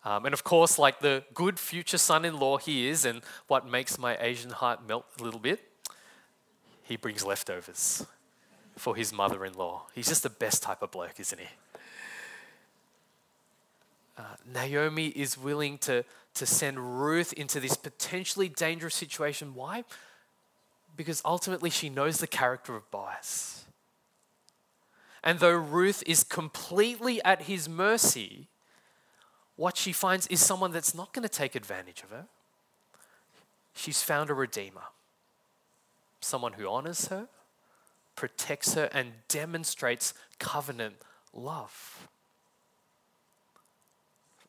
Um, 0.02 0.24
and 0.24 0.32
of 0.32 0.42
course, 0.42 0.78
like 0.78 1.00
the 1.00 1.24
good 1.34 1.58
future 1.58 1.98
son 1.98 2.24
in 2.24 2.40
law 2.40 2.56
he 2.56 2.88
is, 2.88 3.04
and 3.04 3.20
what 3.48 3.68
makes 3.68 3.98
my 3.98 4.16
Asian 4.18 4.50
heart 4.50 4.86
melt 4.88 5.04
a 5.20 5.22
little 5.22 5.40
bit, 5.40 5.60
he 6.84 6.96
brings 6.96 7.22
leftovers 7.22 8.06
for 8.76 8.96
his 8.96 9.12
mother 9.12 9.44
in 9.44 9.52
law. 9.52 9.82
He's 9.94 10.08
just 10.08 10.22
the 10.22 10.30
best 10.30 10.62
type 10.62 10.80
of 10.80 10.90
bloke, 10.90 11.20
isn't 11.20 11.38
he? 11.38 11.48
Uh, 14.16 14.22
Naomi 14.50 15.08
is 15.08 15.36
willing 15.36 15.76
to, 15.78 16.02
to 16.34 16.46
send 16.46 17.02
Ruth 17.02 17.34
into 17.34 17.60
this 17.60 17.76
potentially 17.76 18.48
dangerous 18.48 18.94
situation. 18.94 19.54
Why? 19.54 19.84
Because 21.00 21.22
ultimately 21.24 21.70
she 21.70 21.88
knows 21.88 22.18
the 22.18 22.26
character 22.26 22.76
of 22.76 22.90
Boaz. 22.90 23.64
And 25.24 25.38
though 25.38 25.56
Ruth 25.56 26.02
is 26.06 26.22
completely 26.22 27.24
at 27.24 27.44
his 27.44 27.70
mercy, 27.70 28.48
what 29.56 29.78
she 29.78 29.92
finds 29.94 30.26
is 30.26 30.40
someone 30.44 30.72
that's 30.72 30.94
not 30.94 31.14
going 31.14 31.22
to 31.22 31.28
take 31.30 31.54
advantage 31.54 32.02
of 32.02 32.10
her. 32.10 32.26
She's 33.74 34.02
found 34.02 34.28
a 34.28 34.34
redeemer, 34.34 34.82
someone 36.20 36.52
who 36.52 36.68
honors 36.68 37.08
her, 37.08 37.28
protects 38.14 38.74
her, 38.74 38.90
and 38.92 39.12
demonstrates 39.26 40.12
covenant 40.38 40.96
love. 41.32 42.08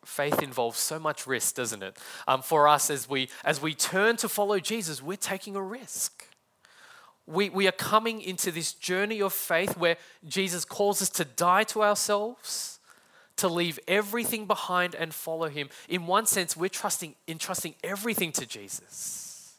Faith 0.03 0.43
involves 0.43 0.79
so 0.79 1.00
much 1.00 1.25
risk, 1.25 1.55
doesn't 1.55 1.81
it? 1.81 1.98
Um, 2.27 2.41
for 2.41 2.67
us, 2.67 2.89
as 2.89 3.08
we, 3.08 3.29
as 3.46 3.62
we 3.62 3.74
turn 3.74 4.17
to 4.17 4.27
follow 4.27 4.60
Jesus, 4.60 5.01
we're 5.01 5.15
taking 5.15 5.55
a 5.55 5.62
risk. 5.62 6.27
We, 7.27 7.49
we 7.49 7.67
are 7.67 7.73
coming 7.73 8.21
into 8.21 8.51
this 8.51 8.73
journey 8.73 9.21
of 9.21 9.31
faith 9.31 9.77
where 9.77 9.97
Jesus 10.27 10.65
calls 10.65 11.01
us 11.01 11.09
to 11.11 11.25
die 11.25 11.63
to 11.65 11.83
ourselves 11.83 12.79
to 13.37 13.47
leave 13.47 13.79
everything 13.87 14.45
behind 14.45 14.93
and 14.93 15.13
follow 15.13 15.47
him. 15.47 15.69
In 15.89 16.05
one 16.05 16.27
sense, 16.27 16.55
we're 16.55 16.69
trusting, 16.69 17.15
entrusting 17.27 17.73
everything 17.83 18.31
to 18.33 18.45
Jesus 18.45 19.55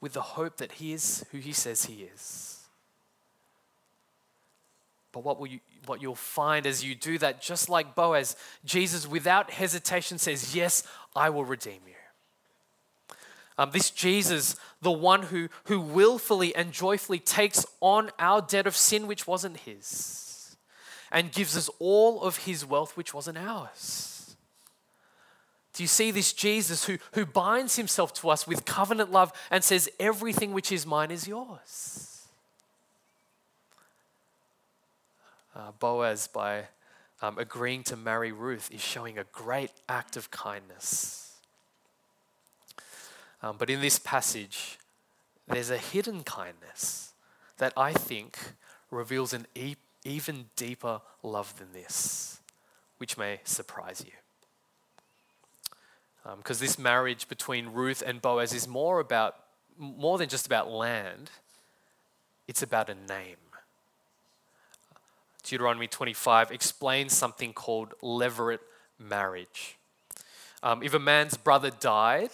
with 0.00 0.12
the 0.12 0.20
hope 0.20 0.58
that 0.58 0.72
he 0.72 0.92
is 0.92 1.24
who 1.32 1.38
he 1.38 1.52
says 1.52 1.86
he 1.86 2.02
is. 2.14 2.66
But 5.12 5.24
what, 5.24 5.40
will 5.40 5.46
you, 5.46 5.60
what 5.86 6.02
you'll 6.02 6.14
find 6.14 6.66
as 6.66 6.84
you 6.84 6.94
do 6.94 7.18
that, 7.18 7.40
just 7.40 7.68
like 7.68 7.94
Boaz, 7.94 8.36
Jesus 8.64 9.06
without 9.06 9.50
hesitation 9.50 10.18
says, 10.18 10.54
Yes, 10.54 10.82
I 11.16 11.30
will 11.30 11.44
redeem 11.44 11.80
you. 11.86 11.94
Um, 13.58 13.70
this 13.72 13.90
Jesus, 13.90 14.56
the 14.80 14.92
one 14.92 15.24
who, 15.24 15.48
who 15.64 15.80
willfully 15.80 16.54
and 16.54 16.72
joyfully 16.72 17.18
takes 17.18 17.66
on 17.80 18.10
our 18.18 18.40
debt 18.40 18.66
of 18.66 18.76
sin, 18.76 19.06
which 19.06 19.26
wasn't 19.26 19.58
his 19.58 20.28
and 21.10 21.32
gives 21.32 21.56
us 21.56 21.70
all 21.78 22.22
of 22.22 22.38
his 22.38 22.64
wealth, 22.64 22.96
which 22.96 23.14
wasn't 23.14 23.38
ours. 23.38 24.36
Do 25.72 25.82
you 25.82 25.86
see 25.86 26.10
this 26.10 26.32
Jesus 26.32 26.84
who, 26.86 26.98
who 27.12 27.24
binds 27.24 27.76
himself 27.76 28.12
to 28.14 28.30
us 28.30 28.46
with 28.46 28.64
covenant 28.64 29.12
love 29.12 29.32
and 29.50 29.62
says, 29.62 29.88
Everything 30.00 30.52
which 30.52 30.72
is 30.72 30.84
mine 30.84 31.10
is 31.10 31.28
yours? 31.28 32.26
Uh, 35.54 35.72
Boaz, 35.78 36.28
by 36.28 36.64
um, 37.22 37.38
agreeing 37.38 37.82
to 37.84 37.96
marry 37.96 38.32
Ruth, 38.32 38.70
is 38.72 38.80
showing 38.80 39.18
a 39.18 39.24
great 39.32 39.72
act 39.88 40.16
of 40.16 40.30
kindness. 40.30 41.27
Um, 43.42 43.56
but 43.58 43.70
in 43.70 43.80
this 43.80 43.98
passage, 43.98 44.78
there's 45.46 45.70
a 45.70 45.78
hidden 45.78 46.24
kindness 46.24 47.12
that 47.58 47.72
I 47.76 47.92
think 47.92 48.38
reveals 48.90 49.32
an 49.32 49.46
e- 49.54 49.76
even 50.04 50.46
deeper 50.56 51.00
love 51.22 51.56
than 51.58 51.72
this, 51.72 52.40
which 52.98 53.16
may 53.16 53.40
surprise 53.44 54.02
you. 54.04 54.12
Because 56.36 56.60
um, 56.60 56.66
this 56.66 56.78
marriage 56.78 57.28
between 57.28 57.68
Ruth 57.68 58.02
and 58.04 58.20
Boaz 58.20 58.52
is 58.52 58.66
more 58.68 59.00
about, 59.00 59.36
more 59.78 60.18
than 60.18 60.28
just 60.28 60.46
about 60.46 60.70
land, 60.70 61.30
it's 62.46 62.62
about 62.62 62.90
a 62.90 62.94
name. 62.94 63.36
Deuteronomy 65.42 65.86
25 65.86 66.50
explains 66.50 67.16
something 67.16 67.52
called 67.52 67.94
levirate 68.02 68.58
marriage. 68.98 69.78
Um, 70.62 70.82
if 70.82 70.92
a 70.92 70.98
man's 70.98 71.36
brother 71.36 71.70
died, 71.70 72.32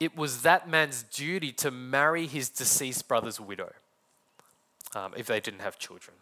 it 0.00 0.16
was 0.16 0.42
that 0.42 0.68
man's 0.68 1.02
duty 1.02 1.52
to 1.52 1.70
marry 1.70 2.26
his 2.26 2.48
deceased 2.48 3.08
brother's 3.08 3.40
widow 3.40 3.72
um, 4.94 5.12
if 5.16 5.26
they 5.26 5.40
didn't 5.40 5.60
have 5.60 5.78
children. 5.78 6.16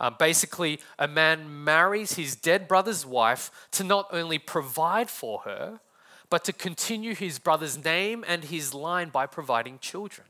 Um, 0.00 0.16
basically, 0.18 0.80
a 0.98 1.06
man 1.06 1.64
marries 1.64 2.14
his 2.14 2.34
dead 2.34 2.66
brother's 2.66 3.06
wife 3.06 3.50
to 3.72 3.84
not 3.84 4.08
only 4.10 4.38
provide 4.38 5.10
for 5.10 5.40
her, 5.40 5.80
but 6.28 6.44
to 6.44 6.52
continue 6.52 7.14
his 7.14 7.38
brother's 7.38 7.82
name 7.84 8.24
and 8.26 8.44
his 8.44 8.74
line 8.74 9.10
by 9.10 9.26
providing 9.26 9.78
children. 9.78 10.26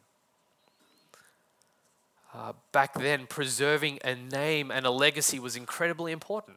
Uh, 2.35 2.53
back 2.73 2.95
then, 2.95 3.27
preserving 3.27 3.99
a 4.05 4.15
name 4.15 4.71
and 4.71 4.85
a 4.85 4.91
legacy 4.91 5.39
was 5.39 5.55
incredibly 5.55 6.13
important. 6.13 6.57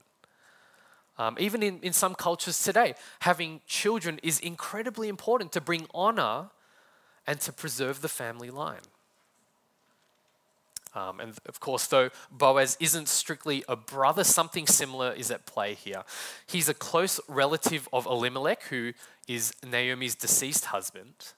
Um, 1.17 1.38
even 1.39 1.63
in, 1.63 1.80
in 1.82 1.93
some 1.93 2.13
cultures 2.13 2.62
today, 2.62 2.95
having 3.19 3.62
children 3.65 4.19
is 4.21 4.39
incredibly 4.39 5.08
important 5.08 5.51
to 5.54 5.62
bring 5.62 5.88
honor 5.93 6.49
and 7.25 7.39
to 7.41 7.54
preserve 7.54 8.01
the 8.01 8.10
family 8.10 8.49
line. 8.49 8.82
Um, 10.93 11.19
and 11.19 11.34
of 11.45 11.60
course, 11.60 11.88
though 11.88 12.10
Boaz 12.32 12.78
isn't 12.80 13.10
strictly 13.10 13.63
a 13.67 13.75
brother, 13.75 14.23
something 14.23 14.65
similar 14.65 15.12
is 15.12 15.30
at 15.30 15.45
play 15.45 15.73
here. 15.73 16.04
He's 16.47 16.69
a 16.69 16.73
close 16.73 17.19
relative 17.28 17.89
of 17.91 18.06
Elimelech, 18.06 18.63
who 18.63 18.93
is 19.28 19.54
Naomi's 19.65 20.15
deceased 20.15 20.65
husband. 20.65 21.34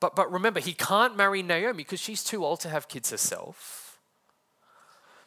But, 0.00 0.14
but 0.16 0.30
remember, 0.30 0.60
he 0.60 0.72
can't 0.74 1.16
marry 1.16 1.42
Naomi 1.42 1.78
because 1.82 2.00
she's 2.00 2.22
too 2.22 2.44
old 2.44 2.60
to 2.60 2.68
have 2.68 2.88
kids 2.88 3.10
herself. 3.10 3.89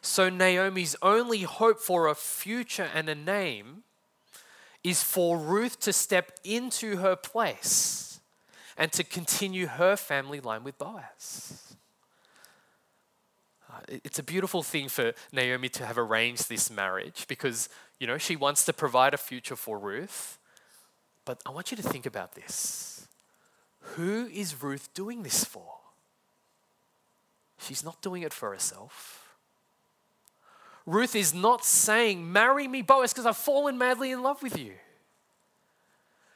So 0.04 0.28
Naomi's 0.28 0.96
only 1.00 1.42
hope 1.42 1.80
for 1.80 2.08
a 2.08 2.14
future 2.14 2.90
and 2.94 3.08
a 3.08 3.14
name 3.14 3.84
is 4.82 5.02
for 5.02 5.38
Ruth 5.38 5.80
to 5.80 5.94
step 5.94 6.32
into 6.44 6.98
her 6.98 7.16
place 7.16 8.20
and 8.76 8.92
to 8.92 9.02
continue 9.02 9.66
her 9.66 9.96
family 9.96 10.40
line 10.40 10.62
with 10.62 10.76
Boaz 10.76 11.74
uh, 13.74 13.80
it's 14.04 14.18
a 14.18 14.22
beautiful 14.22 14.62
thing 14.62 14.88
for 14.88 15.14
Naomi 15.32 15.68
to 15.70 15.86
have 15.86 15.98
arranged 15.98 16.48
this 16.48 16.70
marriage 16.70 17.26
because, 17.26 17.68
you 17.98 18.06
know, 18.06 18.18
she 18.18 18.36
wants 18.36 18.64
to 18.66 18.72
provide 18.72 19.14
a 19.14 19.16
future 19.16 19.56
for 19.56 19.78
Ruth. 19.78 20.38
But 21.24 21.40
I 21.46 21.50
want 21.50 21.70
you 21.70 21.76
to 21.78 21.82
think 21.82 22.06
about 22.06 22.34
this. 22.34 23.08
Who 23.96 24.26
is 24.26 24.62
Ruth 24.62 24.92
doing 24.94 25.22
this 25.22 25.44
for? 25.44 25.78
She's 27.58 27.82
not 27.82 28.02
doing 28.02 28.22
it 28.22 28.32
for 28.32 28.50
herself. 28.50 29.23
Ruth 30.86 31.16
is 31.16 31.32
not 31.32 31.64
saying, 31.64 32.30
Marry 32.30 32.68
me, 32.68 32.82
Boaz, 32.82 33.12
because 33.12 33.26
I've 33.26 33.36
fallen 33.36 33.78
madly 33.78 34.10
in 34.10 34.22
love 34.22 34.42
with 34.42 34.58
you. 34.58 34.72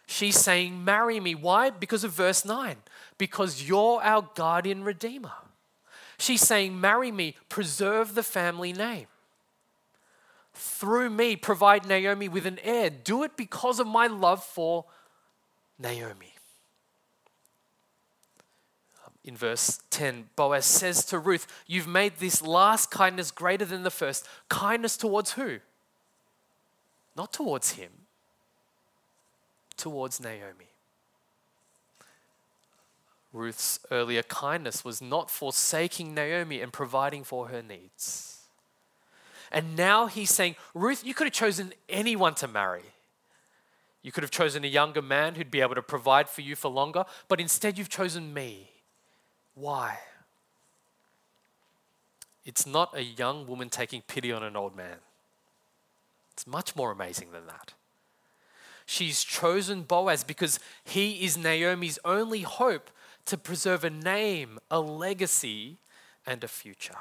She's 0.06 0.38
saying, 0.38 0.84
Marry 0.84 1.20
me. 1.20 1.34
Why? 1.34 1.68
Because 1.68 2.02
of 2.02 2.12
verse 2.12 2.44
9. 2.44 2.76
Because 3.18 3.68
you're 3.68 4.00
our 4.02 4.26
guardian 4.34 4.82
redeemer. 4.82 5.32
She's 6.18 6.40
saying, 6.40 6.80
Marry 6.80 7.12
me, 7.12 7.36
preserve 7.50 8.14
the 8.14 8.22
family 8.22 8.72
name. 8.72 9.06
Through 10.54 11.10
me, 11.10 11.36
provide 11.36 11.86
Naomi 11.86 12.28
with 12.28 12.46
an 12.46 12.58
heir. 12.62 12.88
Do 12.90 13.22
it 13.22 13.36
because 13.36 13.78
of 13.78 13.86
my 13.86 14.06
love 14.06 14.42
for 14.42 14.86
Naomi. 15.78 16.32
In 19.24 19.36
verse 19.36 19.80
10, 19.90 20.30
Boaz 20.36 20.64
says 20.64 21.04
to 21.06 21.18
Ruth, 21.18 21.46
You've 21.66 21.88
made 21.88 22.16
this 22.18 22.40
last 22.40 22.90
kindness 22.90 23.30
greater 23.30 23.64
than 23.64 23.82
the 23.82 23.90
first. 23.90 24.26
Kindness 24.48 24.96
towards 24.96 25.32
who? 25.32 25.58
Not 27.16 27.32
towards 27.32 27.72
him, 27.72 27.90
towards 29.76 30.20
Naomi. 30.20 30.68
Ruth's 33.32 33.80
earlier 33.90 34.22
kindness 34.22 34.84
was 34.84 35.02
not 35.02 35.30
forsaking 35.30 36.14
Naomi 36.14 36.60
and 36.60 36.72
providing 36.72 37.24
for 37.24 37.48
her 37.48 37.62
needs. 37.62 38.46
And 39.50 39.76
now 39.76 40.06
he's 40.06 40.30
saying, 40.30 40.56
Ruth, 40.74 41.04
you 41.04 41.12
could 41.12 41.26
have 41.26 41.34
chosen 41.34 41.72
anyone 41.88 42.34
to 42.36 42.48
marry. 42.48 42.82
You 44.02 44.12
could 44.12 44.22
have 44.22 44.30
chosen 44.30 44.64
a 44.64 44.68
younger 44.68 45.02
man 45.02 45.34
who'd 45.34 45.50
be 45.50 45.60
able 45.60 45.74
to 45.74 45.82
provide 45.82 46.28
for 46.28 46.40
you 46.40 46.54
for 46.54 46.70
longer, 46.70 47.04
but 47.28 47.40
instead 47.40 47.76
you've 47.76 47.88
chosen 47.88 48.32
me 48.32 48.70
Why? 49.58 49.98
It's 52.44 52.66
not 52.66 52.96
a 52.96 53.02
young 53.02 53.46
woman 53.46 53.68
taking 53.68 54.02
pity 54.02 54.32
on 54.32 54.42
an 54.42 54.56
old 54.56 54.76
man. 54.76 54.98
It's 56.32 56.46
much 56.46 56.76
more 56.76 56.92
amazing 56.92 57.32
than 57.32 57.46
that. 57.46 57.74
She's 58.86 59.24
chosen 59.24 59.82
Boaz 59.82 60.22
because 60.22 60.60
he 60.84 61.24
is 61.24 61.36
Naomi's 61.36 61.98
only 62.04 62.42
hope 62.42 62.90
to 63.26 63.36
preserve 63.36 63.84
a 63.84 63.90
name, 63.90 64.58
a 64.70 64.80
legacy, 64.80 65.76
and 66.26 66.42
a 66.42 66.48
future. 66.48 66.96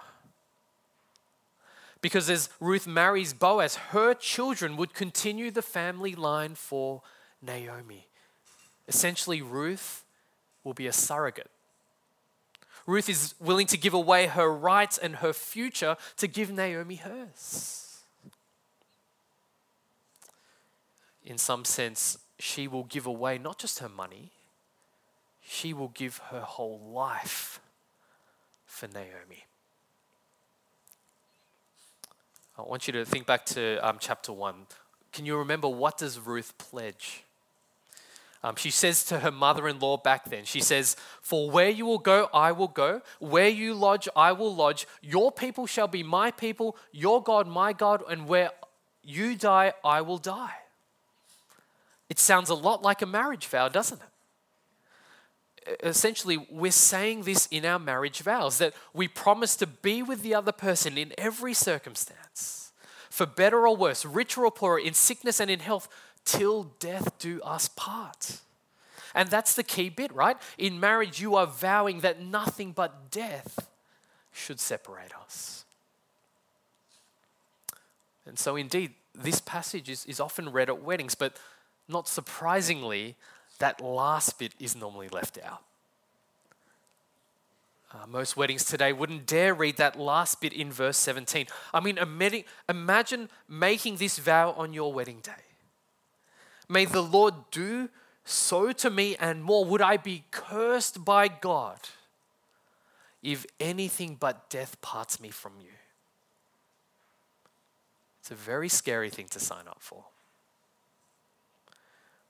Because 2.02 2.30
as 2.30 2.50
Ruth 2.60 2.88
marries 2.88 3.34
Boaz, 3.34 3.76
her 3.92 4.14
children 4.14 4.76
would 4.78 4.94
continue 4.94 5.52
the 5.52 5.62
family 5.62 6.16
line 6.16 6.56
for 6.56 7.04
Naomi. 7.42 8.08
Essentially, 8.88 9.42
Ruth 9.42 10.04
will 10.64 10.74
be 10.74 10.88
a 10.88 10.94
surrogate. 10.94 11.52
Ruth 12.88 13.10
is 13.10 13.36
willing 13.38 13.68
to 13.68 13.78
give 13.78 13.94
away 13.94 14.28
her 14.28 14.52
rights 14.52 14.98
and 14.98 15.18
her 15.18 15.34
future 15.34 15.98
to 16.16 16.28
give 16.28 16.50
Naomi 16.50 16.96
hers. 16.96 18.00
In 21.26 21.38
some 21.38 21.66
sense, 21.66 22.18
she 22.40 22.66
will 22.68 22.86
give 22.86 23.06
away 23.06 23.38
not 23.38 23.60
just 23.60 23.80
her 23.80 23.90
money, 23.90 24.32
she 25.42 25.74
will 25.74 25.90
give 25.90 26.20
her 26.30 26.40
whole 26.40 26.80
life 26.80 27.60
for 28.66 28.88
Naomi. 28.88 29.46
I 32.58 32.62
want 32.62 32.88
you 32.88 32.94
to 32.94 33.06
think 33.06 33.28
back 33.28 33.46
to 33.48 33.78
um, 33.88 33.98
chapter 34.00 34.32
1. 34.32 34.66
Can 35.12 35.26
you 35.26 35.38
remember 35.38 35.68
what 35.68 35.98
does 35.98 36.20
Ruth 36.20 36.58
pledge? 36.58 37.24
Um, 38.48 38.56
she 38.56 38.72
says 38.72 39.04
to 39.06 39.20
her 39.20 39.32
mother 39.32 39.68
in 39.68 39.80
law 39.80 39.98
back 39.98 40.30
then, 40.30 40.46
she 40.46 40.62
says, 40.62 40.96
For 41.22 41.52
where 41.52 41.70
you 41.70 41.86
will 41.86 41.98
go, 41.98 42.30
I 42.34 42.54
will 42.54 42.70
go. 42.70 43.02
Where 43.20 43.50
you 43.50 43.74
lodge, 43.74 44.08
I 44.16 44.32
will 44.32 44.56
lodge. 44.56 44.88
Your 45.02 45.34
people 45.34 45.68
shall 45.68 45.90
be 45.90 46.02
my 46.02 46.32
people, 46.32 46.78
your 46.94 47.22
God, 47.22 47.46
my 47.46 47.74
God, 47.74 48.04
and 48.10 48.26
where 48.26 48.52
you 49.04 49.36
die, 49.36 49.74
I 49.84 50.00
will 50.00 50.18
die. 50.18 50.56
It 52.10 52.20
sounds 52.20 52.50
a 52.50 52.56
lot 52.56 52.82
like 52.82 53.02
a 53.02 53.06
marriage 53.06 53.48
vow, 53.48 53.68
doesn't 53.68 54.02
it? 54.02 54.08
essentially, 55.84 56.38
we're 56.50 56.72
saying 56.72 57.24
this 57.24 57.46
in 57.48 57.66
our 57.66 57.78
marriage 57.78 58.22
vows 58.22 58.58
that 58.60 58.74
we 58.94 59.06
promise 59.06 59.58
to 59.58 59.68
be 59.68 60.02
with 60.02 60.22
the 60.22 60.34
other 60.34 60.54
person 60.54 60.98
in 60.98 61.12
every 61.18 61.54
circumstance, 61.54 62.72
for 63.10 63.26
better 63.26 63.68
or 63.68 63.76
worse, 63.76 64.06
richer 64.06 64.46
or 64.46 64.52
poorer, 64.52 64.80
in 64.80 64.94
sickness 64.94 65.42
and 65.42 65.52
in 65.52 65.60
health, 65.60 65.90
till 66.28 66.64
death 66.80 67.18
do 67.18 67.42
us 67.42 67.70
part. 67.70 68.42
And 69.16 69.30
that's 69.30 69.56
the 69.56 69.64
key 69.64 69.90
bit, 69.90 70.14
right? 70.14 70.38
In 70.58 70.80
marriage, 70.80 71.20
you 71.20 71.36
are 71.36 71.48
vowing 71.48 72.02
that 72.02 72.22
nothing 72.22 72.74
but 72.74 73.10
death 73.10 73.70
should 74.32 74.60
separate 74.60 75.12
us. 75.16 75.66
And 78.28 78.38
so, 78.38 78.58
indeed, 78.58 78.94
this 79.16 79.40
passage 79.42 79.90
is, 79.90 80.06
is 80.06 80.20
often 80.20 80.52
read 80.52 80.70
at 80.70 80.84
weddings, 80.84 81.16
but 81.16 81.38
not 81.88 82.08
surprisingly, 82.08 83.16
that 83.60 83.82
last 83.82 84.38
bit 84.38 84.54
is 84.60 84.76
normally 84.76 85.08
left 85.08 85.40
out. 85.44 85.64
Uh, 87.92 88.06
most 88.06 88.36
weddings 88.36 88.66
today 88.66 88.92
wouldn't 88.92 89.26
dare 89.26 89.54
read 89.54 89.78
that 89.78 89.98
last 89.98 90.42
bit 90.42 90.52
in 90.52 90.70
verse 90.72 90.98
17. 90.98 91.48
I 91.74 91.80
mean, 91.80 91.98
imagine 92.68 93.30
making 93.48 93.96
this 93.96 94.20
vow 94.20 94.52
on 94.52 94.74
your 94.74 94.92
wedding 94.92 95.22
day. 95.24 95.47
May 96.70 96.86
the 96.86 97.02
Lord 97.02 97.34
do 97.52 97.90
so 98.26 98.72
to 98.74 98.90
me 98.90 99.16
and 99.16 99.44
more. 99.44 99.64
Would 99.66 99.82
I 99.82 99.98
be 99.98 100.26
cursed 100.32 101.06
by 101.06 101.28
God 101.28 101.80
if 103.24 103.46
anything 103.60 104.18
but 104.20 104.50
death 104.50 104.80
parts 104.82 105.20
me 105.20 105.30
from 105.30 105.54
you? 105.62 105.72
It's 108.20 108.32
a 108.32 108.36
very 108.36 108.68
scary 108.68 109.10
thing 109.10 109.28
to 109.30 109.40
sign 109.40 109.68
up 109.68 109.78
for. 109.80 110.04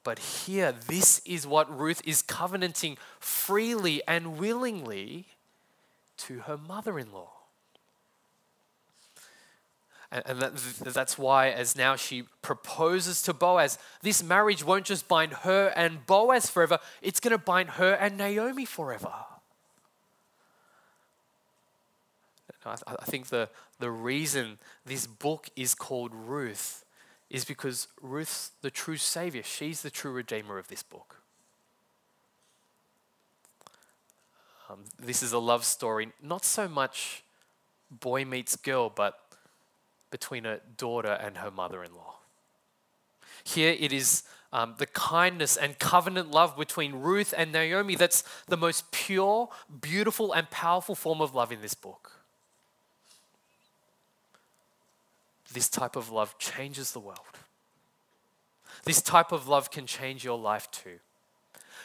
But 0.04 0.20
here, 0.20 0.72
this 0.72 1.20
is 1.26 1.46
what 1.46 1.76
Ruth 1.76 2.02
is 2.06 2.22
covenanting 2.22 2.98
freely 3.20 4.02
and 4.08 4.38
willingly 4.38 5.26
to 6.18 6.40
her 6.42 6.58
mother 6.58 6.98
in 6.98 7.12
law. 7.12 7.37
And, 10.12 10.24
and 10.26 10.42
that, 10.42 10.56
that's 10.94 11.18
why, 11.18 11.50
as 11.50 11.76
now 11.76 11.96
she 11.96 12.24
proposes 12.42 13.22
to 13.24 13.34
Boaz, 13.34 13.78
this 14.02 14.24
marriage 14.24 14.64
won't 14.64 14.86
just 14.86 15.08
bind 15.08 15.34
her 15.34 15.68
and 15.76 16.06
Boaz 16.06 16.50
forever, 16.50 16.80
it's 17.02 17.20
going 17.20 17.32
to 17.32 17.38
bind 17.38 17.72
her 17.72 17.94
and 17.94 18.18
Naomi 18.18 18.66
forever. 18.66 19.14
I, 22.66 22.76
I 22.88 23.06
think 23.06 23.28
the, 23.28 23.50
the 23.80 23.92
reason 23.92 24.58
this 24.86 25.08
book 25.08 25.50
is 25.56 25.74
called 25.74 26.12
Ruth 26.14 26.84
is 27.30 27.46
because 27.46 27.88
Ruth's 28.02 28.52
the 28.62 28.72
true 28.72 28.98
Savior. 28.98 29.44
She's 29.44 29.82
the 29.82 29.90
true 29.90 30.12
Redeemer 30.12 30.58
of 30.58 30.68
this 30.68 30.84
book. 30.84 31.22
Um, 34.70 34.80
this 35.00 35.24
is 35.24 35.32
a 35.32 35.40
love 35.40 35.64
story, 35.64 36.10
not 36.22 36.44
so 36.44 36.68
much 36.68 37.24
boy 37.90 38.26
meets 38.26 38.58
girl, 38.58 38.92
but 38.94 39.18
between 40.10 40.46
a 40.46 40.60
daughter 40.78 41.12
and 41.12 41.38
her 41.38 41.52
mother 41.52 41.84
in 41.84 41.94
law. 41.94 42.16
Here 43.44 43.76
it 43.80 43.94
is 43.94 44.24
um, 44.52 44.76
the 44.78 44.86
kindness 44.86 45.58
and 45.58 45.78
covenant 45.80 46.32
love 46.32 46.58
between 46.58 46.94
Ruth 46.96 47.34
and 47.38 47.52
Naomi 47.52 47.96
that's 47.96 48.24
the 48.48 48.58
most 48.58 48.92
pure, 48.92 49.50
beautiful, 49.82 50.32
and 50.34 50.50
powerful 50.50 50.96
form 50.96 51.22
of 51.22 51.36
love 51.36 51.52
in 51.52 51.62
this 51.62 51.74
book. 51.74 52.18
this 55.54 55.70
type 55.70 55.96
of 55.96 56.12
love 56.12 56.38
changes 56.38 56.92
the 56.92 57.00
world. 57.00 57.20
This 58.84 59.02
type 59.02 59.32
of 59.32 59.48
love 59.48 59.72
can 59.72 59.86
change 59.88 60.24
your 60.24 60.38
life 60.38 60.70
too. 60.72 61.00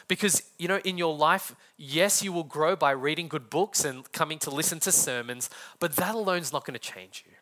Because, 0.07 0.43
you 0.59 0.67
know, 0.67 0.79
in 0.83 0.97
your 0.97 1.15
life, 1.15 1.55
yes, 1.77 2.21
you 2.21 2.33
will 2.33 2.43
grow 2.43 2.75
by 2.75 2.91
reading 2.91 3.27
good 3.27 3.49
books 3.49 3.85
and 3.85 4.09
coming 4.11 4.37
to 4.39 4.49
listen 4.49 4.79
to 4.81 4.91
sermons, 4.91 5.49
but 5.79 5.95
that 5.95 6.13
alone 6.13 6.41
is 6.41 6.51
not 6.51 6.65
going 6.65 6.73
to 6.73 6.79
change 6.79 7.23
you. 7.25 7.32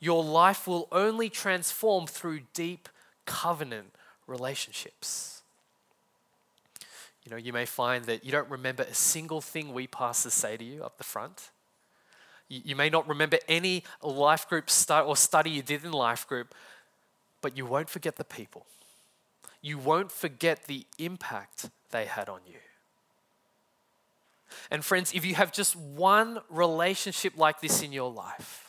Your 0.00 0.22
life 0.22 0.66
will 0.66 0.88
only 0.92 1.28
transform 1.28 2.06
through 2.06 2.40
deep 2.54 2.88
covenant 3.26 3.92
relationships. 4.26 5.42
You 7.24 7.30
know, 7.30 7.36
you 7.36 7.52
may 7.52 7.66
find 7.66 8.04
that 8.06 8.24
you 8.24 8.32
don't 8.32 8.48
remember 8.48 8.84
a 8.84 8.94
single 8.94 9.40
thing 9.40 9.74
we 9.74 9.86
pastors 9.86 10.34
say 10.34 10.56
to 10.56 10.64
you 10.64 10.84
up 10.84 10.98
the 10.98 11.04
front. 11.04 11.50
You, 12.48 12.74
may 12.74 12.88
not 12.88 13.06
remember 13.06 13.38
any 13.46 13.84
life 14.02 14.48
group 14.48 14.70
or 14.90 15.16
study 15.16 15.50
you 15.50 15.60
did 15.60 15.84
in 15.84 15.92
life 15.92 16.26
group, 16.26 16.54
but 17.42 17.58
you 17.58 17.66
won't 17.66 17.90
forget 17.90 18.16
the 18.16 18.24
people. 18.24 18.64
You 19.60 19.76
won't 19.76 20.10
forget 20.10 20.64
the 20.64 20.86
impact 20.98 21.68
they 21.90 22.06
had 22.06 22.30
on 22.30 22.40
you. 22.46 22.54
And 24.70 24.82
friends, 24.82 25.12
if 25.12 25.26
you 25.26 25.34
have 25.34 25.52
just 25.52 25.76
one 25.76 26.38
relationship 26.48 27.36
like 27.36 27.60
this 27.60 27.82
in 27.82 27.92
your 27.92 28.10
life, 28.10 28.67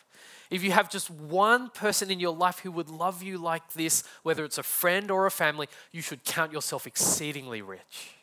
if 0.49 0.63
you 0.63 0.71
have 0.71 0.89
just 0.89 1.09
one 1.09 1.69
person 1.69 2.09
in 2.09 2.19
your 2.19 2.35
life 2.35 2.59
who 2.59 2.71
would 2.71 2.89
love 2.89 3.21
you 3.21 3.37
like 3.37 3.73
this, 3.73 4.03
whether 4.23 4.43
it's 4.43 4.57
a 4.57 4.63
friend 4.63 5.11
or 5.11 5.25
a 5.25 5.31
family, 5.31 5.67
you 5.91 6.01
should 6.01 6.23
count 6.23 6.51
yourself 6.51 6.87
exceedingly 6.87 7.61
rich. 7.61 8.15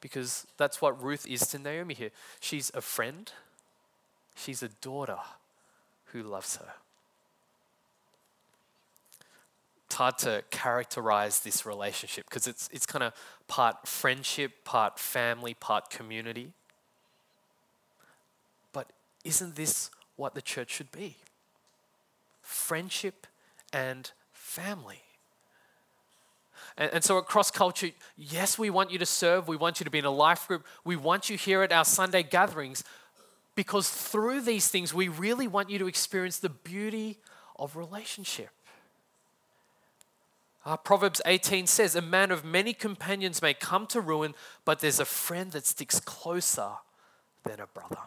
Because 0.00 0.46
that's 0.56 0.80
what 0.80 1.02
Ruth 1.02 1.26
is 1.26 1.40
to 1.48 1.58
Naomi 1.58 1.94
here. 1.94 2.10
She's 2.40 2.70
a 2.74 2.80
friend, 2.80 3.32
She's 4.38 4.62
a 4.62 4.68
daughter 4.68 5.18
who 6.12 6.22
loves 6.22 6.56
her. 6.56 6.72
It's 9.86 9.96
hard 9.96 10.18
to 10.18 10.44
characterize 10.50 11.40
this 11.40 11.66
relationship 11.66 12.26
because 12.26 12.46
it's, 12.46 12.68
it's 12.72 12.86
kind 12.86 13.02
of 13.02 13.14
part 13.48 13.88
friendship, 13.88 14.64
part 14.64 14.98
family, 14.98 15.54
part 15.54 15.90
community. 15.90 16.52
But 18.72 18.90
isn't 19.24 19.56
this 19.56 19.90
what 20.18 20.34
the 20.34 20.42
church 20.42 20.70
should 20.70 20.92
be? 20.92 21.16
Friendship 22.42 23.26
and 23.72 24.10
family. 24.32 25.02
And, 26.76 26.92
and, 26.92 27.04
so, 27.04 27.16
across 27.16 27.50
culture, 27.50 27.90
yes, 28.16 28.58
we 28.58 28.68
want 28.68 28.90
you 28.90 28.98
to 28.98 29.06
serve. 29.06 29.48
We 29.48 29.56
want 29.56 29.80
you 29.80 29.84
to 29.84 29.90
be 29.90 29.98
in 29.98 30.04
a 30.04 30.10
life 30.10 30.48
group. 30.48 30.66
We 30.84 30.96
want 30.96 31.30
you 31.30 31.38
here 31.38 31.62
at 31.62 31.72
our 31.72 31.84
Sunday 31.84 32.22
gatherings 32.22 32.84
because 33.54 33.88
through 33.88 34.42
these 34.42 34.68
things, 34.68 34.92
we 34.92 35.08
really 35.08 35.48
want 35.48 35.70
you 35.70 35.78
to 35.78 35.86
experience 35.86 36.38
the 36.38 36.48
beauty 36.48 37.18
of 37.56 37.76
relationship. 37.76 38.50
Uh, 40.64 40.76
Proverbs 40.76 41.22
18 41.26 41.66
says, 41.66 41.94
A 41.94 42.02
man 42.02 42.30
of 42.30 42.44
many 42.44 42.72
companions 42.72 43.40
may 43.40 43.54
come 43.54 43.86
to 43.86 44.00
ruin, 44.00 44.34
but 44.64 44.80
there's 44.80 45.00
a 45.00 45.04
friend 45.04 45.52
that 45.52 45.64
sticks 45.64 46.00
closer 46.00 46.70
than 47.44 47.60
a 47.60 47.66
brother. 47.66 48.02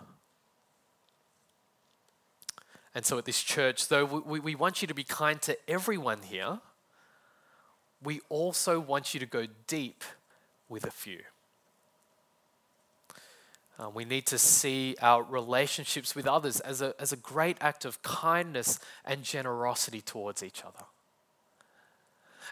And 2.94 3.06
so 3.06 3.18
at 3.18 3.26
this 3.26 3.42
church, 3.42 3.88
though 3.88 4.06
we, 4.06 4.40
we 4.40 4.56
want 4.56 4.82
you 4.82 4.88
to 4.88 4.94
be 4.94 5.04
kind 5.04 5.42
to 5.44 5.58
everyone 5.70 6.20
here, 6.24 6.60
we 8.04 8.20
also 8.30 8.80
want 8.80 9.14
you 9.14 9.20
to 9.20 9.26
go 9.26 9.46
deep 9.68 10.04
with 10.68 10.86
a 10.86 10.92
few. 10.92 11.20
Uh, 13.80 13.90
we 13.90 14.06
need 14.06 14.26
to 14.28 14.38
see 14.38 14.96
our 15.02 15.24
relationships 15.24 16.16
with 16.16 16.28
others 16.28 16.60
as 16.60 16.82
a, 16.82 16.94
as 17.00 17.12
a 17.12 17.18
great 17.18 17.58
act 17.62 17.86
of 17.86 18.02
kindness 18.04 18.80
and 19.06 19.24
generosity 19.24 20.02
towards 20.02 20.44
each 20.44 20.64
other. 20.64 20.86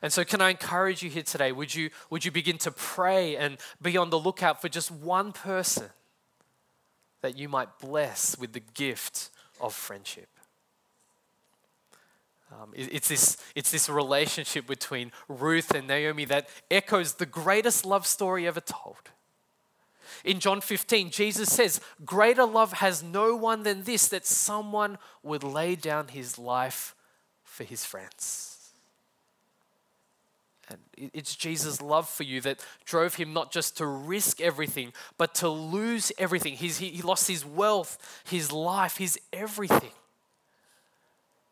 And 0.02 0.14
so, 0.14 0.24
can 0.24 0.42
I 0.42 0.50
encourage 0.50 1.04
you 1.04 1.10
here 1.10 1.24
today? 1.24 1.52
Would 1.52 1.76
you, 1.76 1.90
would 2.10 2.24
you 2.24 2.32
begin 2.32 2.58
to 2.60 2.72
pray 2.72 3.36
and 3.36 3.58
be 3.82 3.98
on 3.98 4.10
the 4.10 4.20
lookout 4.20 4.62
for 4.62 4.70
just 4.70 4.90
one 4.92 5.34
person 5.34 5.90
that 7.22 7.38
you 7.38 7.50
might 7.50 7.80
bless 7.80 8.38
with 8.38 8.54
the 8.54 8.62
gift 8.62 9.30
of 9.60 9.74
friendship? 9.74 10.30
Um, 12.52 12.74
it, 12.76 12.90
it's, 12.92 13.08
this, 13.08 13.38
it's 13.56 13.72
this 13.72 13.90
relationship 13.90 14.66
between 14.66 15.12
Ruth 15.28 15.72
and 15.72 15.88
Naomi 15.88 16.26
that 16.26 16.50
echoes 16.72 17.16
the 17.16 17.26
greatest 17.26 17.86
love 17.86 18.08
story 18.08 18.48
ever 18.48 18.62
told. 18.62 19.12
In 20.26 20.40
John 20.40 20.60
15, 20.60 21.12
Jesus 21.12 21.54
says, 21.54 21.80
Greater 22.04 22.46
love 22.46 22.74
has 22.74 23.04
no 23.04 23.36
one 23.36 23.64
than 23.64 23.84
this, 23.84 24.08
that 24.10 24.26
someone 24.26 24.98
would 25.24 25.44
lay 25.44 25.76
down 25.76 26.10
his 26.10 26.38
life 26.38 26.96
for 27.44 27.64
his 27.64 27.86
friends. 27.86 28.49
It's 31.14 31.36
Jesus' 31.36 31.82
love 31.82 32.10
for 32.10 32.24
you 32.24 32.42
that 32.42 32.64
drove 32.86 33.16
him 33.16 33.34
not 33.34 33.52
just 33.52 33.78
to 33.78 33.86
risk 33.86 34.42
everything, 34.42 34.94
but 35.18 35.34
to 35.36 35.50
lose 35.50 36.12
everything. 36.18 36.56
He's, 36.56 36.78
he, 36.78 36.90
he 36.90 37.02
lost 37.02 37.28
his 37.28 37.46
wealth, 37.46 38.22
his 38.26 38.52
life, 38.52 38.98
his 38.98 39.20
everything, 39.32 39.92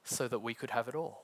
so 0.03 0.27
that 0.27 0.39
we 0.39 0.53
could 0.53 0.71
have 0.71 0.87
it 0.87 0.95
all. 0.95 1.23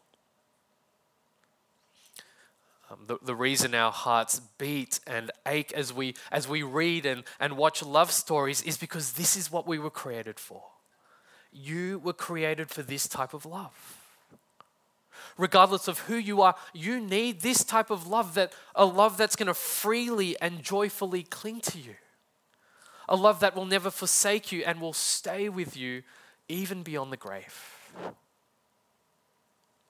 Um, 2.90 3.00
the, 3.08 3.18
the 3.24 3.36
reason 3.36 3.74
our 3.74 3.92
hearts 3.92 4.40
beat 4.58 5.00
and 5.08 5.32
ache 5.48 5.72
as 5.74 5.92
we, 5.92 6.16
as 6.32 6.48
we 6.48 6.64
read 6.64 7.06
and, 7.06 7.24
and 7.40 7.58
watch 7.58 7.84
love 7.84 8.12
stories 8.12 8.62
is 8.62 8.78
because 8.78 9.14
this 9.14 9.36
is 9.36 9.52
what 9.52 9.68
we 9.68 9.80
were 9.80 9.90
created 9.90 10.40
for. 10.40 10.64
You 11.52 12.00
were 12.00 12.14
created 12.14 12.70
for 12.70 12.84
this 12.84 13.08
type 13.08 13.34
of 13.34 13.46
love 13.46 14.03
regardless 15.38 15.88
of 15.88 16.00
who 16.00 16.16
you 16.16 16.42
are, 16.42 16.56
you 16.74 17.00
need 17.00 17.42
this 17.42 17.64
type 17.64 17.90
of 17.90 18.08
love 18.08 18.34
that 18.36 18.54
a 18.76 18.86
love 18.86 19.18
that's 19.18 19.36
going 19.36 19.48
to 19.48 19.54
freely 19.54 20.40
and 20.42 20.62
joyfully 20.62 21.24
cling 21.24 21.62
to 21.62 21.80
you. 21.80 21.96
A 23.10 23.16
love 23.16 23.40
that 23.42 23.56
will 23.56 23.66
never 23.66 23.92
forsake 23.92 24.52
you 24.52 24.64
and 24.66 24.80
will 24.80 24.94
stay 24.94 25.50
with 25.50 25.76
you 25.76 26.04
even 26.48 26.84
beyond 26.84 27.12
the 27.12 27.18
grave. 27.18 27.78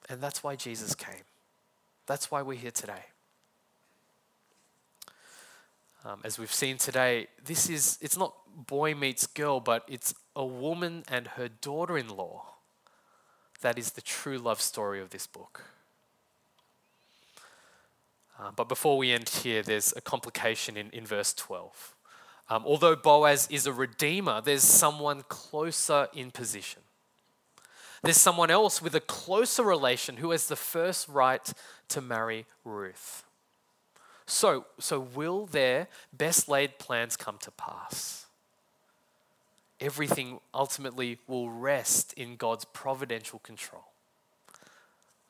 And 0.08 0.20
that's 0.20 0.42
why 0.42 0.56
Jesus 0.56 0.94
came. 0.94 1.24
That's 2.06 2.30
why 2.30 2.42
we're 2.42 2.58
here 2.58 2.70
today. 2.70 3.04
Um, 6.04 6.20
as 6.22 6.38
we've 6.38 6.52
seen 6.52 6.76
today, 6.76 7.28
this 7.42 7.70
is, 7.70 7.98
it's 8.02 8.18
not 8.18 8.34
boy 8.66 8.94
meets 8.94 9.26
girl, 9.26 9.60
but 9.60 9.84
it's 9.88 10.14
a 10.36 10.44
woman 10.44 11.04
and 11.08 11.28
her 11.28 11.48
daughter 11.48 11.96
in 11.96 12.14
law 12.14 12.53
that 13.64 13.78
is 13.78 13.92
the 13.92 14.02
true 14.02 14.36
love 14.36 14.60
story 14.60 15.00
of 15.00 15.08
this 15.08 15.26
book. 15.26 15.62
Uh, 18.38 18.50
but 18.54 18.68
before 18.68 18.98
we 18.98 19.10
end 19.10 19.26
here, 19.30 19.62
there's 19.62 19.94
a 19.96 20.02
complication 20.02 20.76
in, 20.76 20.90
in 20.90 21.06
verse 21.06 21.32
12. 21.32 21.94
Um, 22.50 22.64
although 22.66 22.94
Boaz 22.94 23.48
is 23.50 23.66
a 23.66 23.72
redeemer, 23.72 24.42
there's 24.42 24.62
someone 24.62 25.22
closer 25.28 26.08
in 26.12 26.30
position. 26.30 26.82
There's 28.02 28.18
someone 28.18 28.50
else 28.50 28.82
with 28.82 28.94
a 28.94 29.00
closer 29.00 29.62
relation 29.62 30.18
who 30.18 30.32
has 30.32 30.46
the 30.46 30.56
first 30.56 31.08
right 31.08 31.50
to 31.88 32.02
marry 32.02 32.44
Ruth. 32.66 33.24
So, 34.26 34.66
so 34.78 35.00
will 35.00 35.46
their 35.46 35.88
best 36.12 36.50
laid 36.50 36.78
plans 36.78 37.16
come 37.16 37.38
to 37.38 37.50
pass? 37.50 38.23
Everything 39.84 40.40
ultimately 40.54 41.18
will 41.28 41.50
rest 41.50 42.14
in 42.14 42.36
God's 42.36 42.64
providential 42.64 43.38
control. 43.40 43.84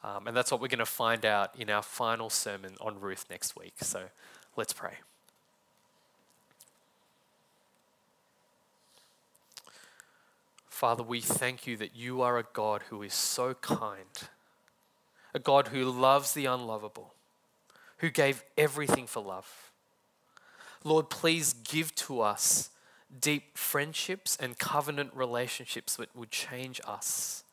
Um, 0.05 0.29
and 0.29 0.37
that's 0.37 0.53
what 0.53 0.61
we're 0.61 0.69
going 0.69 0.79
to 0.79 0.87
find 0.87 1.25
out 1.25 1.59
in 1.59 1.69
our 1.71 1.83
final 1.83 2.31
sermon 2.31 2.75
on 2.81 3.01
Ruth 3.01 3.25
next 3.29 3.57
week. 3.57 3.75
So 3.81 4.05
let's 4.57 4.73
pray. 4.73 4.95
Father, 10.69 11.03
we 11.03 11.21
thank 11.21 11.67
you 11.67 11.77
that 11.79 11.97
you 11.97 12.23
are 12.23 12.39
a 12.39 12.45
God 12.53 12.83
who 12.91 13.03
is 13.03 13.15
so 13.15 13.55
kind, 13.55 14.29
a 15.35 15.41
God 15.41 15.69
who 15.69 15.85
loves 15.85 16.33
the 16.33 16.47
unlovable, 16.47 17.15
who 17.99 18.11
gave 18.11 18.45
everything 18.57 19.07
for 19.07 19.23
love. 19.23 19.73
Lord, 20.85 21.11
please 21.11 21.55
give 21.55 21.95
to 21.97 22.21
us 22.21 22.71
deep 23.21 23.57
friendships 23.57 24.37
and 24.41 24.59
covenant 24.59 25.11
relationships 25.15 25.97
that 25.97 26.15
would 26.17 26.31
change 26.31 26.81
us 26.87 27.45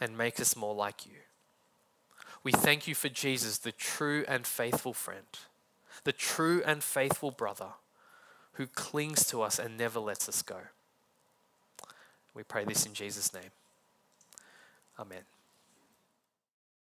and 0.00 0.16
make 0.16 0.40
us 0.40 0.56
more 0.56 0.74
like 0.74 1.06
you. 1.06 1.12
We 2.42 2.52
thank 2.52 2.88
you 2.88 2.94
for 2.94 3.08
Jesus, 3.08 3.58
the 3.58 3.72
true 3.72 4.24
and 4.26 4.46
faithful 4.46 4.94
friend, 4.94 5.26
the 6.04 6.12
true 6.12 6.62
and 6.64 6.82
faithful 6.82 7.30
brother 7.30 7.74
who 8.54 8.66
clings 8.66 9.24
to 9.26 9.42
us 9.42 9.58
and 9.58 9.76
never 9.76 10.00
lets 10.00 10.28
us 10.28 10.42
go. 10.42 10.58
We 12.34 12.42
pray 12.42 12.64
this 12.64 12.86
in 12.86 12.94
Jesus' 12.94 13.34
name. 13.34 13.50
Amen. 14.98 15.22